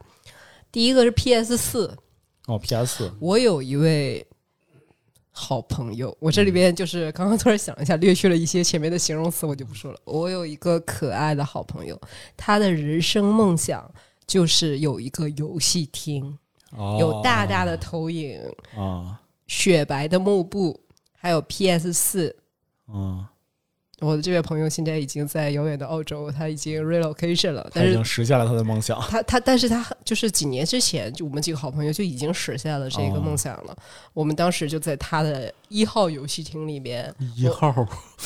[0.70, 1.98] 第一个是 PS 四，
[2.46, 4.26] 哦，PS 四我有一位
[5.30, 9.98] 好朋友，我这里边就是刚刚突然想了一下，略去了一些前面的形容词，我就不说了。
[10.04, 12.00] 我有一个可爱的好朋友，
[12.36, 13.90] 他的人生梦想
[14.26, 16.38] 就是有一个游戏厅，
[16.76, 18.40] 哦，有大大的投影、
[18.76, 19.18] 啊
[19.48, 20.80] 雪白的幕布，
[21.12, 22.34] 还有 PS 四。
[22.86, 23.30] 啊，
[24.02, 29.00] 我的这位朋友现在已经在遥远的澳洲，他已经 relocation 了，他但是已经实现了他的梦想。
[29.02, 33.76] 他他，但是他就是几年之前，就我们几个好朋友就已经实现了这个哦梦想了。
[34.12, 37.72] 我们当时就在他的一号游戏厅里边，一号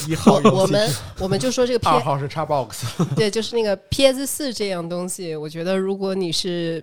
[0.09, 6.83] 一号我游戏我们我们就说这个 二 P 号是 Xbox， 对，就是那个 PS 四这样东西，我觉得如果你是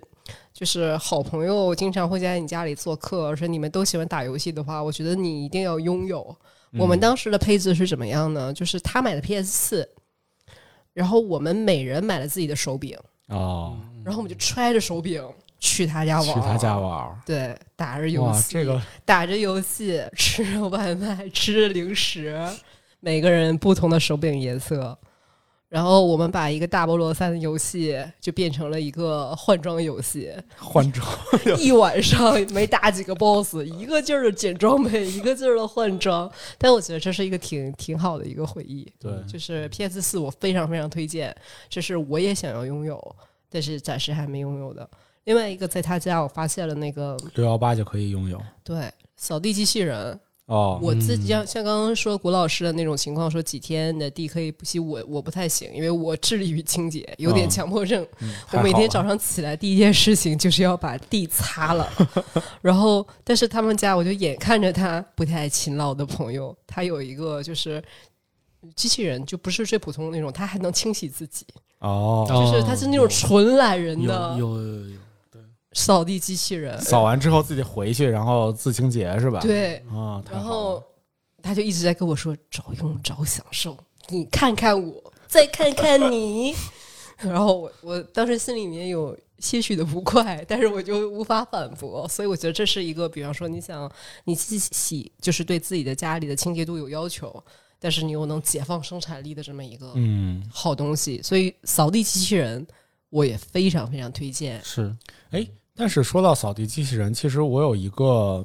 [0.52, 6.36] 就是好朋友，经常会在你家里做客，而且你们都喜欢打游戏的话，我觉得你一定要拥有。
[6.78, 8.52] 我们当时的配置是怎么样呢？
[8.52, 9.88] 就是他买的 PS 四，
[10.92, 12.98] 然后我们每人买了自己的手柄，
[13.28, 15.22] 哦，然后我们就揣着手柄
[15.58, 22.38] 去他家玩，去他家，玩，对，打着游，戏，这个打着游戏，吃着外卖，吃着零食，
[23.00, 24.98] 每个人不同的手柄颜色。
[25.74, 31.04] 然后我们把一个大菠萝三的游戏就变成了一个换装游戏， 换装，
[31.58, 36.30] 一晚上没打几个 BOSS，一个劲儿的捡装备，一个劲儿的换装。
[36.58, 38.86] 但我觉得这是一个挺挺好的一个回忆。
[39.00, 41.34] 对就是 PS 四，我非常非常推荐，
[41.68, 43.16] 这是我也想要拥有，
[43.50, 44.88] 但是暂时还没拥有的。
[45.24, 50.78] 另外一个，在他家我发现了那个六幺八就可以拥有对扫地机器人，哦。
[50.82, 58.06] 我自己像像刚刚说古老师的那种情况，说几天的地可以不洗，我我不太行，因为我致力于清洁，有点嗯强迫症。
[58.20, 61.90] 嗯我每天早上起来第一件事情就是要把地擦了，
[62.62, 67.82] 然后但是他们家我就眼看着他不太勤劳的朋友，他有一个就是
[68.74, 71.44] 机器人，就不是最普通的那种，他还能清洗自己，
[71.80, 74.96] 哦，就是他是那种纯懒人有的有有有
[75.74, 76.80] 扫地机器人。
[76.80, 79.40] 扫完之后自己回去，然后自清洁是吧？
[79.40, 80.82] 对，啊，然后
[81.42, 83.76] 他就一直在跟我说找用找享受，
[84.08, 86.54] 你看看我，再看看你。
[87.18, 93.90] 然后我我当时心里面有些许的不快，但是我就无法反驳，所以我觉得这是一个，比方说你想
[94.24, 97.42] 你自己洗，就是对自己的家里的清洁度有要求，
[97.78, 102.66] 但是你又能解放生产力的这么一个嗯，好东西，所以扫地机器人
[103.10, 104.60] 我也非常非常推荐。
[104.64, 104.94] 是
[105.30, 105.46] 哎，
[105.76, 108.44] 但是说到扫地机器人，其实我有一个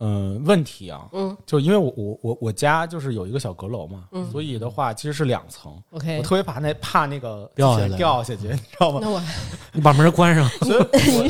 [0.00, 1.36] 嗯、呃问题啊，嗯。
[1.46, 8.98] 就因为我我我我家就是有一个小阁楼嘛，嗯所以的话其实是两层，，OK，我特别怕那怕那个掉下来掉下去，你知道吗？
[9.02, 9.22] 那我
[9.72, 10.78] 你把门关上，所以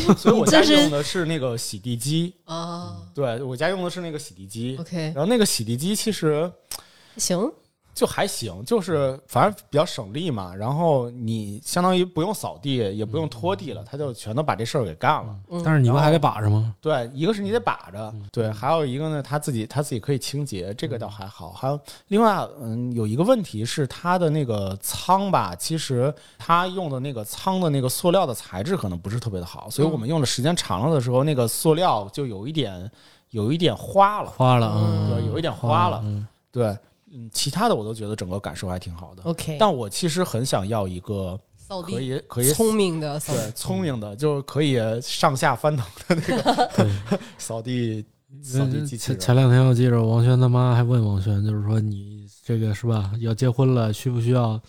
[0.09, 6.51] 我 所以我家用的是那个洗地机，啊对我家用的是那个洗地机，，OK，然后那个洗地机其实
[7.16, 7.51] 行，
[7.99, 10.55] 就还行，就是反正比较省力嘛。
[10.55, 15.34] 然后你相当于不用扫地，也不用拖地了，他就全都把这事儿给干了。
[15.51, 16.72] 嗯但是你不还得把着吗？
[16.80, 21.51] 对，一个是你得把着，对，还有一个呢，他自己他自己可以清洁，这个倒还好。
[21.51, 32.88] 还有另外，嗯，有一个问题是它的那个仓吧，其实它用的那个仓的那个塑料的材质可能不是特别的好，所以我们用的时间长了的时候，那个塑料就有一点
[33.30, 36.76] 有一点花了，花了，嗯对，有一点花了，嗯对，
[37.13, 39.23] 嗯，其他的我都觉得整个感受还挺好的。
[39.23, 47.19] OK，但我其实很想要一个可扫地以可以聪明的扫地对聪明的，就是可以上下翻腾的那个 对。
[47.39, 48.05] 扫地
[48.43, 49.19] 扫地机器人。
[49.19, 53.13] 前前两天我记着王轩他妈还问王轩，就是说你这个是吧？
[53.21, 54.61] 要结婚了，需不需要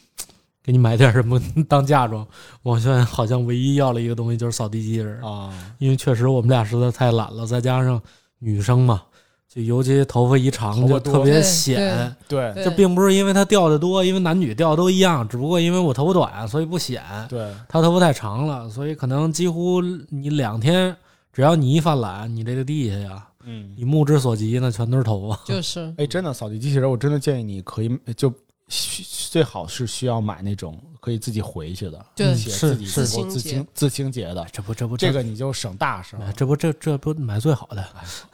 [0.63, 2.27] 给你买点什么 当嫁妆？
[2.63, 8.01] 王轩好像唯一要了一个东西就是扫地机器人，啊，因为确实我们俩实在太懒了，再加上
[8.39, 9.03] 女生嘛，
[9.51, 12.15] 就尤其头发一长就特别显。
[12.27, 12.63] 对对。
[12.63, 17.03] 这并不是因为他掉的多，因为男女掉的都一样，只不过因为我头发短，所以不显。
[17.27, 20.95] 对，他头发太长了，所以可能几乎你两天，
[21.33, 25.39] 只要你一犯懒，你这个地下呀，嗯，你目之所及那全都是头发。
[25.45, 25.91] 就是。
[25.97, 28.31] 哎，真的扫地机器人，我真的建议你可以就
[28.67, 36.21] 需最好是需要买那种可以自己回去的，对并且自己是自清洁自清自清洁的，这不这不这个你就省大事儿。
[36.23, 37.85] 哎这不这这不买最好的，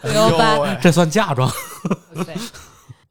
[0.82, 1.52] 这算嫁妆。
[2.26, 2.36] 对，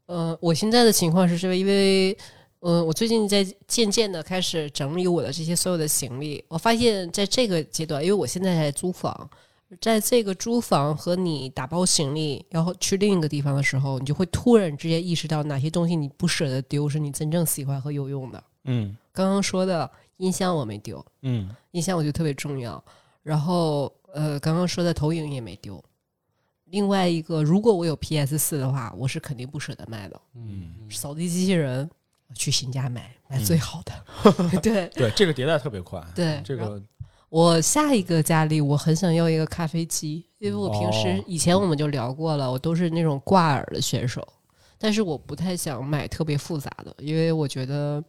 [0.07, 2.17] 呃，我现在的情况是这个，因为，
[2.59, 6.43] 嗯、我最近在渐渐的开始整理我的这些所有的行李。
[6.47, 9.29] 我发现，在这个阶段，因为我现在在租房，
[9.79, 18.43] 在这个租房和你打包行李，然后去另一个地方的时候，你就会突然之间意识到哪些东西你不舍得丢，是你真正喜欢和有用的。
[18.65, 22.83] 嗯刚刚说的音箱我没丢，嗯音箱我觉得特别重要。
[23.23, 25.83] 然后呃，刚刚说的投影也没丢。
[26.65, 30.21] 另外一个，如果我有 PS 四的话，我是肯定不舍得卖的。
[30.35, 31.89] 嗯，扫地机器人
[32.33, 33.93] 去新家买，买最好的。
[34.61, 36.03] 对对，这个迭代特别快。
[36.15, 36.81] 对，这个
[37.29, 44.27] 我下一个家里我很想要一个咖啡机，因为我平时、哦以前我们就聊过了，我都是那种挂耳的选手，
[44.77, 48.03] 但是我不太想买特别复杂的，因为我觉得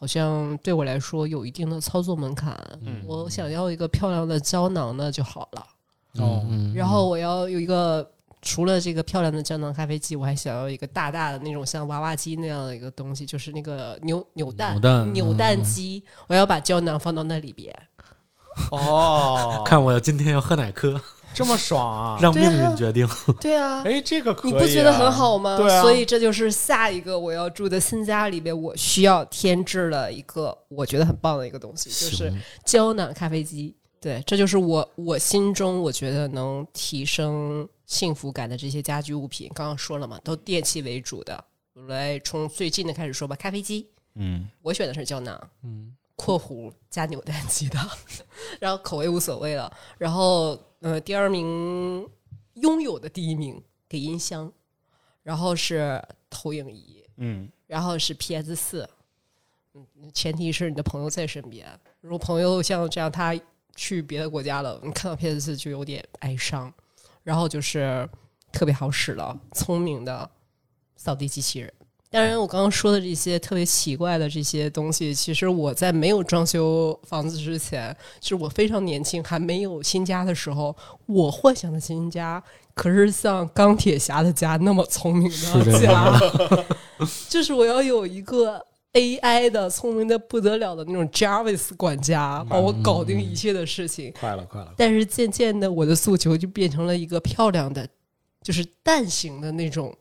[0.00, 2.58] 好像对我来说有一定的操作门槛。
[2.80, 5.66] 嗯我想要一个漂亮的胶囊的就好了。
[6.14, 17.70] 哦嗯然后我要有一个除了这个漂亮的胶囊咖啡机，我还想要一个大大的那种像娃娃机那样的一个东西，就是那个扭扭蛋扭蛋扭蛋嗯机，我要把胶囊放到那里边。
[18.70, 20.98] 哦， 看我今天要喝哪颗，
[21.32, 22.18] 这么爽啊！
[22.20, 23.08] 让命运决定。
[23.40, 23.82] 对啊。
[23.86, 25.56] 哎，这个可以、啊，你不觉得很好吗？
[25.56, 32.32] 对啊，所以这就是下一个我要住的新家里边，我需要添置了一个我觉得很棒的一个东西，就是
[32.64, 33.74] 胶囊咖啡机。
[34.00, 39.50] 对，这就是我我心中我觉得能提升幸福感的这些家居物品。
[39.54, 41.44] 刚刚说了嘛，都电器为主的。
[41.74, 47.78] 我来从最近的开始说吧，咖啡机，嗯我选的是胶囊（嗯括弧加扭蛋机的），
[48.58, 49.70] 然后口味无所谓了。
[49.98, 52.08] 然后呃，第二名
[52.54, 54.52] 拥有的第一名给音箱，
[55.22, 58.88] 然后是投影仪，嗯然后是 PS 四，
[59.74, 61.68] 嗯，前提是你的朋友在身边。
[62.00, 63.34] 如果朋友像这样，他
[63.76, 66.72] 去别的国家了，你看到 PS 四就有点哀伤。
[67.22, 68.08] 然后就是
[68.50, 70.28] 特别好使了，聪明的
[70.96, 71.72] 扫地机器人。
[72.10, 80.74] 当然，我刚刚说的这些特别奇怪的这些东西，其实我在没有装修房子之前，就是我非常年轻，还没有新家的时候，
[81.06, 82.42] 我幻想的新家
[82.74, 86.64] 可是像钢铁侠的家那么聪明是的样家，
[87.30, 88.60] 就是我要有一个
[88.94, 94.12] AI 的聪明的不得了的那种 Jarvis 管家，帮我搞定一切的事情。
[94.18, 97.86] 快了快了，但是渐渐的，我的诉求就变成了一个漂亮的，
[98.42, 99.94] 就是蛋形的那种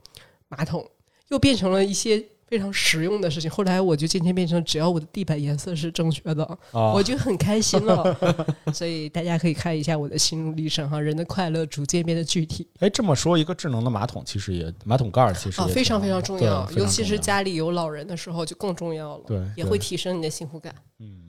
[0.48, 0.84] 马桶，
[1.30, 3.50] 又变成了一些非常实用的事情。
[3.50, 8.18] 后来我就渐渐变成，只要我的地板颜色是正确的，哦 我就很开心了。
[8.74, 20.74] 所以大家可以看一下我的心路历程哈，人的快乐逐渐变得具体哎，这么说，一个智能的马桶其实也马桶盖儿其实啊，也非常非常重要，尤其是家里有老人的时候就更重要了，对也会提升你的幸福感。
[21.00, 21.26] 嗯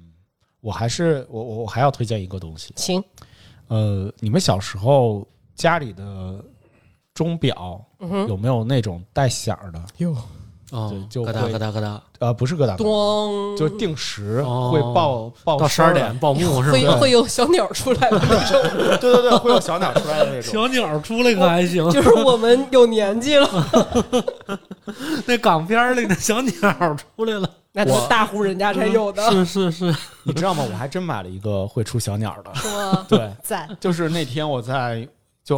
[0.63, 3.03] 我还是我我我还要推荐一个东西，行，
[3.69, 6.45] 呃，你们小时候家里的
[7.21, 9.79] 钟表嗯，有没有那种带响的？
[9.99, 10.17] 哟。
[10.71, 14.71] 哦，就咯哒会咯哒咯哒，呃，不是咯哒，咚，就定时哦。
[14.73, 16.79] 会报报到十二点报幕是吧？
[16.79, 18.99] 会会有小鸟出来的那种。
[19.01, 20.43] 对对对，会有小鸟出来的那种。
[20.43, 23.49] 小鸟出来可还行，就是我们有年纪了，
[25.27, 26.53] 那港片儿里的小鸟
[27.17, 30.65] 出来了，那都是大户人家才有的，是是是，你知道吗？
[30.71, 33.05] 我还真买了一个会出小鸟的。
[33.09, 35.05] 对，在，就是那天我在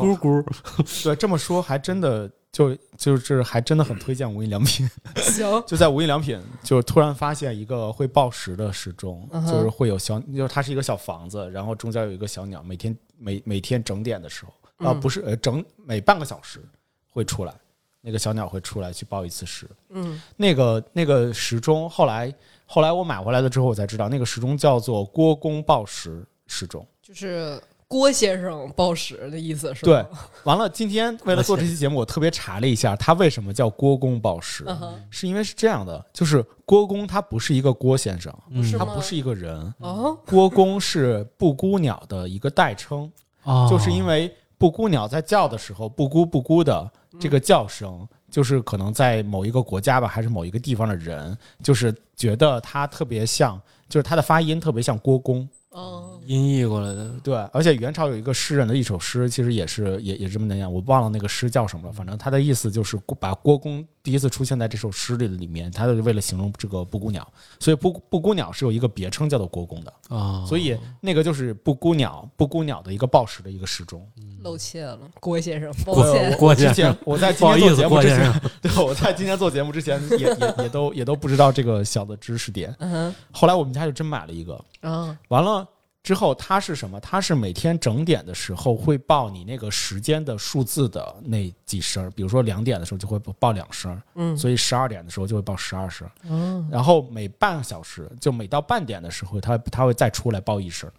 [0.01, 4.89] 就咕咕， 对这么说，还真的就就是还真的很推荐无印良品。
[5.17, 14.53] 行，就在无印良品，就突然发现一个会报时的时钟，嗯就是会有小，就是它是一个小房子，然后中间有一个小鸟，每天每每天整点的时候
[14.87, 16.61] 啊、嗯不是呃整每半个小时
[17.09, 17.55] 会出来，
[18.01, 19.69] 那个小鸟会出来去报一次时。
[19.91, 22.35] 嗯那个那个时钟后来
[22.67, 26.87] 后来我买回来了之后，我才知道那个时钟叫做郭公报时时钟。
[27.03, 27.61] 就是
[27.93, 30.03] 郭先生报时的意思是对？，
[30.45, 38.65] 完了，今天为了做这期节目，我特别查了一下，他为什么叫郭公报时，嗯，是因为是这样的，就是郭公他不是一个郭先生，嗯。
[38.79, 43.13] 他不是一个人，哦，郭公是布谷鸟的一个代称，
[43.43, 43.69] 哦。
[43.71, 46.91] 就是因为布谷鸟在叫的时候，布谷布谷的
[47.21, 55.47] 这个叫声，就是可能在某一个国家吧，还是某一个地方的人，就是觉得它特别像，就是它的发音特别像郭公。
[55.73, 61.93] 哦，音译过来的，对，而且元朝有一个诗人的一首诗，其实也是也也这么那样，我忘了那个诗叫什么了。
[61.93, 67.27] 反正他的意思就是把郭公第一次出现在这首诗里的里面，他是为了形容这个布谷鸟，
[67.61, 69.93] 所以布布谷鸟是有一个别称叫做国公的。
[70.09, 74.05] 啊，所以那个就是布谷鸟，布谷鸟的一个报时的一个时钟。
[74.43, 76.31] 露怯了，郭先生，抱郭歉。
[76.33, 76.37] 我。
[76.37, 76.97] 郭先生。
[77.05, 82.75] 我在不好意思，今天做节目郭先之前，生， 对，我在今天做节目之前也也也都也都不知道这个小的知识点。
[82.81, 85.65] 嗯，后来我们家就真买了一个，嗯，完了
[86.03, 86.99] 之后它是什么？
[87.01, 100.93] 它是每天整点的时候会报你那个时间的数字的那几声儿，比如说两点的时候就会报两声儿，嗯，所以十二点的时候就会报十二声儿，哦，然后每半个小时就每到半点的时候，它它会再出来报一声儿，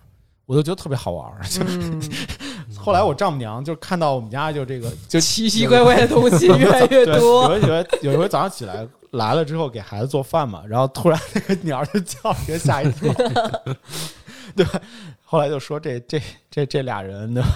[0.46, 1.44] 我就觉得特别好玩儿。
[1.44, 2.02] 就是嗯，
[2.78, 7.52] 后来我丈母娘就看到我们家就这个就奇奇怪怪的东西 越来越，多。
[7.52, 13.14] 有一回有一回早上起来来了之后给孩子做饭嘛，然后突然那个鸟儿就叫，给吓一跳，
[14.58, 14.82] 对吧？
[15.24, 17.50] 后来就说这这这这俩人对吧？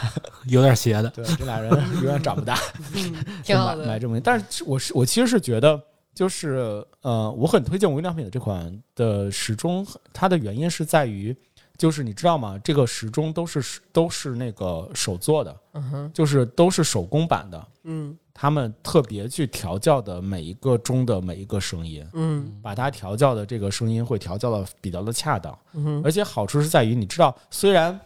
[0.47, 2.57] 有点邪的，对，这俩人永远长不大，
[2.95, 3.83] 嗯， 挺好的。
[3.83, 5.81] 买买这么，但是我是我其实是觉得。
[6.17, 11.35] 就是呃，我很推荐无印良品的这款的时钟，它的原因是在于，
[11.77, 12.59] 就是你知道吗？
[12.63, 22.53] 这个时钟都是都是那个手做的，嗯哼，就是都是手工版的，嗯他们特别去调教的每一个钟的每一个声音，嗯。
[22.61, 27.99] 把它调教的这个声音会调教的比较的恰当，嗯，而且好处是在于，你知道，虽然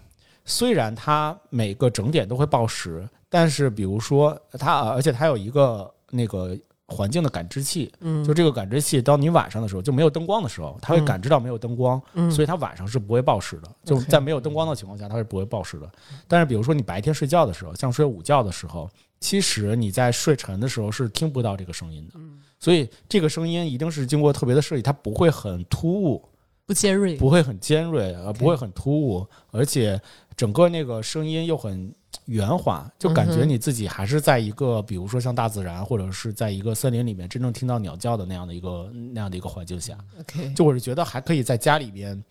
[0.45, 6.57] 虽然它每个整点都会报时，但是比如说它，而且它有一个那个
[6.91, 13.69] 环境的感知器，嗯，就这个感知器，当你晚上的时候就没有灯光的时候，它会嗯感知到没有灯光，嗯，所以它晚上是不会暴食的。
[13.83, 15.89] 就在没有灯光的情况下，它是不会暴食的。
[16.27, 18.89] 但是比如说你白天睡觉的时候，像睡午觉的时候，
[19.19, 22.13] 其实你在睡沉的时候是听不到这个声音的。
[22.17, 26.23] 嗯所以这个声音一定是经过特别的设计，它不会很突兀，
[26.67, 29.99] 不尖锐，不会很尖锐，呃，不会很突兀，而且
[30.37, 31.91] 整个那个声音又很
[32.31, 39.97] 圆滑，就感觉你自己还是在一个，比如说像大自然，或者是在一个森林里面真正听到鸟叫的那样的一个那样的一个环境下。
[40.17, 42.23] OK，就我是觉得还可以在家里边，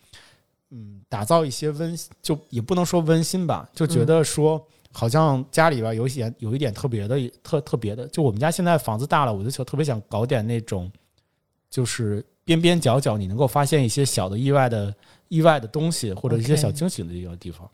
[0.71, 8.07] 嗯，打造一些温，就也不能说温馨吧，就觉得说好像家里边有一点有一点特别的特特别的。
[8.07, 10.91] 就我们家现在房子大了，我就想特别想搞点那种，
[11.69, 14.91] 就是边边角角你能够发现一些小的意外的
[15.31, 17.67] 意外的东西，或者一些小惊喜的一个地方。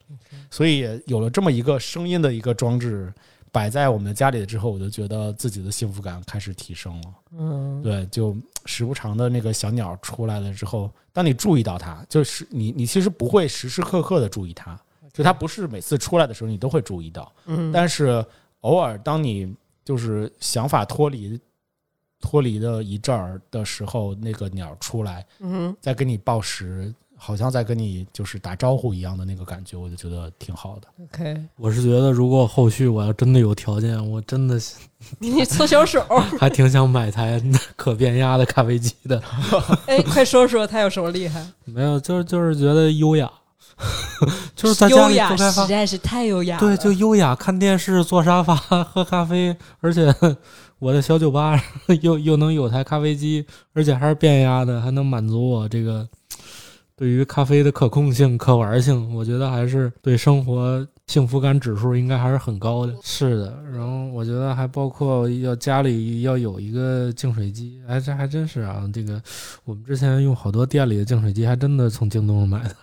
[0.49, 3.13] 所以有了这么一个声音的一个装置。
[3.49, 7.13] 摆在我们的家里之后，我就觉得自己的幸福感开始提升了。
[7.31, 8.35] 嗯对，就
[8.65, 14.79] 时不常的那个小鸟出来了之后，当你注意到它，就是你你其实不会时时刻刻的注意它，
[15.11, 18.23] 就它不是每次出来的时候你都会注意到，嗯，但是
[18.59, 19.51] 偶尔当你
[19.83, 21.39] 就是想法脱离
[22.19, 30.87] 脱离的一阵儿的时候，那个鸟出来嗯在给你报时，好像在跟你就是打招呼一样的那个感觉，我就觉得挺好的。
[31.03, 34.59] OK，我是觉得如果后续我要真的有条件，我真的
[35.19, 36.05] 你搓小手，
[36.39, 37.41] 还挺想买台
[37.75, 39.21] 可变压的咖啡机的。
[39.87, 41.45] 哎，快说说它有什么厉害？
[41.65, 43.31] 没有，就是就是觉得优雅，
[44.55, 46.59] 就是在家里优雅做开发实，在是太优雅了。
[46.59, 50.13] 对，就优雅，看电视，坐沙发，喝咖啡，而且
[50.79, 51.59] 我的小酒吧
[52.01, 53.43] 又又能有台咖啡机，
[53.73, 56.07] 而且还是变压的，还能满足我这个
[56.97, 62.95] 对于咖啡的可控性、可玩性，我觉得还是对生活幸福感指数应该还是很高的。
[63.03, 69.21] 是的，然后我觉得还包括要家里要有一个净水机，哎，这还真是啊，这个
[69.63, 72.75] 我们之前用好多店里的净水机，还真的从京东上买的。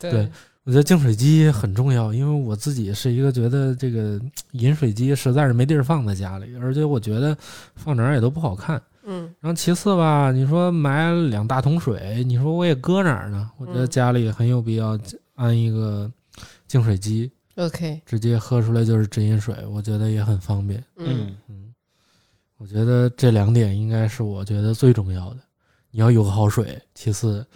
[0.00, 0.26] 对
[0.64, 4.18] 我觉得净水机很重要，因为我自己是一个觉得这个
[4.52, 7.36] 饮水机实在是没地儿放在家里，而且我觉得
[7.74, 8.80] 放哪儿也都不好看。
[9.10, 13.50] 嗯然后其次吧，你说买两大桶水，你说我也搁哪儿呢？
[13.56, 14.98] 我觉得嗯家里很有必要
[15.34, 16.10] 安一个
[16.66, 20.84] 净水机，，OK，直接喝出来就是直饮水，我觉得也很方便。
[20.96, 21.74] 嗯，嗯，
[22.58, 25.38] 我觉得这两点应该是我觉得最重要的。
[25.90, 27.46] 你要有个好水，其次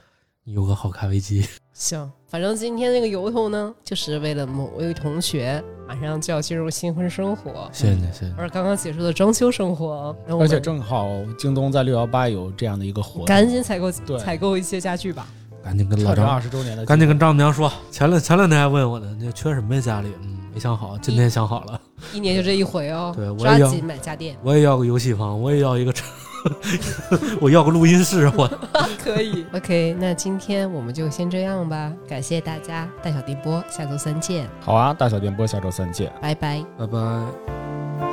[0.45, 1.47] 你有个好咖啡机。
[1.73, 8.35] 行，反正今天这个由头呢，就是为了某位同学马上就要进入新婚生活，谢谢你，谢谢。
[8.37, 11.09] 而刚刚结束的装修生活，然后而且正好
[11.39, 15.27] 京东在六幺八有这样的一个活动，赶紧采购采购一些家具吧。
[15.65, 17.73] 赶紧跟老张二，十周年的，赶紧跟丈母娘说。
[17.91, 19.81] 前两前两天还问我呢，那缺什么呀？
[19.81, 20.13] 家里？
[20.23, 21.81] 嗯，没想好，今天想好了。
[22.13, 26.05] 一年就这一回哦，对我也要抓紧买家电，我也要个游戏房，我也要一个车，
[27.41, 28.49] 我要个录音室，我
[29.03, 29.47] 可以。
[29.53, 36.13] OK，那今天我们就先这样吧，感谢大家，大小电波，下周三见，好啊，大小电波下周三见。
[36.21, 36.65] 拜拜。
[36.79, 38.12] 拜拜。